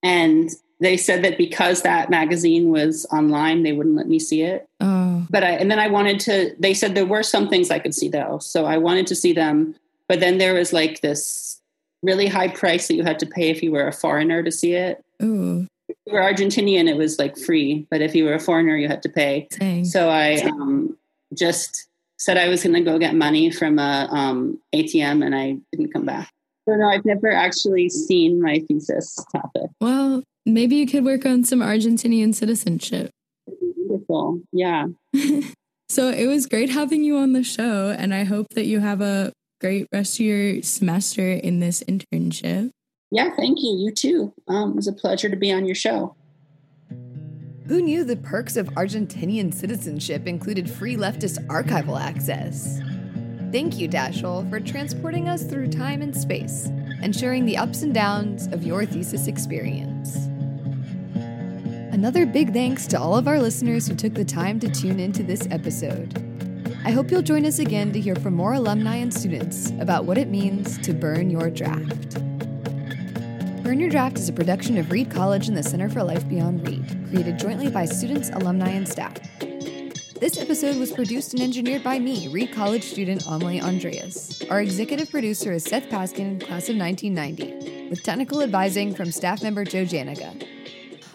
and 0.03 0.49
they 0.79 0.95
said 0.95 1.23
that 1.23 1.37
because 1.37 1.81
that 1.81 2.09
magazine 2.09 2.71
was 2.71 3.05
online, 3.11 3.63
they 3.63 3.73
wouldn't 3.73 3.95
let 3.95 4.07
me 4.07 4.19
see 4.19 4.43
it. 4.43 4.67
Oh. 4.79 5.25
But 5.29 5.43
I 5.43 5.51
and 5.51 5.69
then 5.69 5.79
I 5.79 5.87
wanted 5.87 6.19
to. 6.21 6.55
They 6.57 6.73
said 6.73 6.95
there 6.95 7.05
were 7.05 7.23
some 7.23 7.49
things 7.49 7.69
I 7.69 7.79
could 7.79 7.93
see 7.93 8.07
though, 8.07 8.39
so 8.39 8.65
I 8.65 8.77
wanted 8.77 9.07
to 9.07 9.15
see 9.15 9.33
them. 9.33 9.75
But 10.07 10.19
then 10.19 10.37
there 10.37 10.53
was 10.53 10.73
like 10.73 11.01
this 11.01 11.61
really 12.01 12.27
high 12.27 12.47
price 12.47 12.87
that 12.87 12.95
you 12.95 13.03
had 13.03 13.19
to 13.19 13.25
pay 13.25 13.49
if 13.49 13.61
you 13.61 13.71
were 13.71 13.87
a 13.87 13.93
foreigner 13.93 14.41
to 14.41 14.51
see 14.51 14.73
it. 14.73 15.03
Ooh. 15.21 15.67
If 15.89 15.97
you 16.05 16.13
were 16.13 16.21
Argentinian, 16.21 16.87
it 16.87 16.97
was 16.97 17.19
like 17.19 17.37
free, 17.37 17.85
but 17.91 18.01
if 18.01 18.15
you 18.15 18.23
were 18.23 18.33
a 18.33 18.39
foreigner, 18.39 18.77
you 18.77 18.87
had 18.87 19.03
to 19.03 19.09
pay. 19.09 19.47
Dang. 19.51 19.85
So 19.85 20.09
I 20.09 20.35
um, 20.35 20.97
just 21.33 21.87
said 22.17 22.37
I 22.37 22.47
was 22.47 22.63
going 22.63 22.75
to 22.75 22.81
go 22.81 22.97
get 22.97 23.15
money 23.15 23.51
from 23.51 23.79
a 23.79 24.07
um, 24.11 24.59
ATM, 24.73 25.25
and 25.25 25.35
I 25.35 25.57
didn't 25.71 25.91
come 25.91 26.05
back. 26.05 26.31
So 26.67 26.75
no, 26.75 26.87
I've 26.87 27.05
never 27.05 27.31
actually 27.31 27.89
seen 27.89 28.41
my 28.41 28.59
thesis 28.67 29.17
topic. 29.31 29.71
Well, 29.81 30.23
maybe 30.45 30.75
you 30.75 30.87
could 30.87 31.05
work 31.05 31.25
on 31.25 31.43
some 31.43 31.59
Argentinian 31.59 32.33
citizenship. 32.33 33.11
Beautiful, 33.47 34.41
yeah. 34.51 34.87
so 35.89 36.09
it 36.09 36.27
was 36.27 36.45
great 36.45 36.69
having 36.69 37.03
you 37.03 37.17
on 37.17 37.33
the 37.33 37.43
show, 37.43 37.95
and 37.97 38.13
I 38.13 38.23
hope 38.23 38.47
that 38.55 38.65
you 38.65 38.79
have 38.79 39.01
a 39.01 39.31
great 39.59 39.87
rest 39.91 40.15
of 40.15 40.25
your 40.25 40.61
semester 40.61 41.31
in 41.31 41.59
this 41.59 41.83
internship. 41.83 42.71
Yeah, 43.11 43.35
thank 43.35 43.59
you. 43.61 43.75
You 43.77 43.91
too. 43.91 44.33
Um, 44.47 44.71
it 44.71 44.75
was 44.75 44.87
a 44.87 44.93
pleasure 44.93 45.29
to 45.29 45.35
be 45.35 45.51
on 45.51 45.65
your 45.65 45.75
show. 45.75 46.15
Who 47.67 47.81
knew 47.81 48.03
the 48.03 48.15
perks 48.15 48.57
of 48.57 48.67
Argentinian 48.69 49.53
citizenship 49.53 50.25
included 50.25 50.69
free 50.69 50.95
leftist 50.95 51.45
archival 51.47 51.99
access? 51.99 52.81
Thank 53.51 53.77
you, 53.79 53.87
Dashiell, 53.87 54.49
for 54.49 54.59
transporting 54.59 55.27
us 55.27 55.43
through 55.43 55.69
time 55.69 56.01
and 56.01 56.15
space 56.15 56.65
and 57.01 57.15
sharing 57.15 57.45
the 57.45 57.57
ups 57.57 57.81
and 57.81 57.93
downs 57.93 58.47
of 58.47 58.63
your 58.63 58.85
thesis 58.85 59.27
experience. 59.27 60.28
Another 61.91 62.25
big 62.25 62.53
thanks 62.53 62.85
to 62.87 62.99
all 62.99 63.17
of 63.17 63.27
our 63.27 63.39
listeners 63.39 63.87
who 63.87 63.95
took 63.95 64.13
the 64.13 64.23
time 64.23 64.59
to 64.59 64.69
tune 64.69 64.99
into 64.99 65.23
this 65.23 65.47
episode. 65.49 66.23
I 66.85 66.91
hope 66.91 67.09
you'll 67.09 67.23
join 67.23 67.45
us 67.45 67.57
again 67.57 67.91
to 67.93 67.99
hear 67.99 68.15
from 68.15 68.35
more 68.35 68.53
alumni 68.53 68.97
and 68.97 69.11
students 69.11 69.71
about 69.79 70.05
what 70.05 70.17
it 70.17 70.27
means 70.27 70.77
to 70.79 70.93
burn 70.93 71.31
your 71.31 71.49
draft. 71.49 72.13
Burn 73.63 73.79
Your 73.79 73.89
Draft 73.89 74.19
is 74.19 74.29
a 74.29 74.33
production 74.33 74.77
of 74.77 74.91
Reed 74.91 75.11
College 75.11 75.47
and 75.47 75.57
the 75.57 75.63
Center 75.63 75.89
for 75.89 76.03
Life 76.03 76.27
Beyond 76.29 76.67
Reed, 76.67 77.09
created 77.09 77.39
jointly 77.39 77.69
by 77.69 77.85
students, 77.85 78.29
alumni, 78.29 78.69
and 78.69 78.87
staff. 78.87 79.17
This 80.19 80.37
episode 80.37 80.77
was 80.77 80.91
produced 80.91 81.33
and 81.33 81.41
engineered 81.41 81.83
by 81.83 81.97
me, 81.97 82.27
Reed 82.27 82.51
College 82.51 82.83
student 82.83 83.23
Amelie 83.27 83.61
Andreas. 83.61 84.41
Our 84.49 84.61
executive 84.61 85.09
producer 85.09 85.53
is 85.53 85.63
Seth 85.63 85.89
Paskin, 85.89 86.39
class 86.39 86.69
of 86.69 86.77
1990, 86.77 87.89
with 87.89 88.03
technical 88.03 88.41
advising 88.41 88.93
from 88.93 89.11
staff 89.11 89.41
member 89.41 89.63
Joe 89.63 89.83
Janiga. 89.83 90.58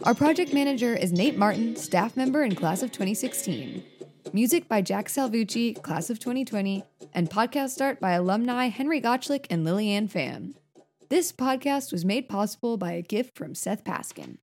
Our 0.04 0.14
project 0.14 0.52
manager 0.52 0.94
is 0.94 1.12
Nate 1.12 1.38
Martin, 1.38 1.76
staff 1.76 2.14
member 2.14 2.42
and 2.42 2.54
class 2.54 2.82
of 2.82 2.92
2016. 2.92 3.82
Music 4.34 4.68
by 4.68 4.82
Jack 4.82 5.06
Salvucci, 5.06 5.80
class 5.80 6.10
of 6.10 6.18
2020, 6.18 6.84
and 7.14 7.30
podcast 7.30 7.80
art 7.80 8.00
by 8.00 8.10
alumni 8.10 8.68
Henry 8.68 9.00
Gotchlick 9.00 9.46
and 9.48 9.64
Lillian 9.64 10.08
Pham. 10.08 10.56
This 11.08 11.32
podcast 11.32 11.90
was 11.90 12.04
made 12.04 12.28
possible 12.28 12.76
by 12.76 12.92
a 12.92 13.00
gift 13.00 13.38
from 13.38 13.54
Seth 13.54 13.82
Paskin. 13.82 14.36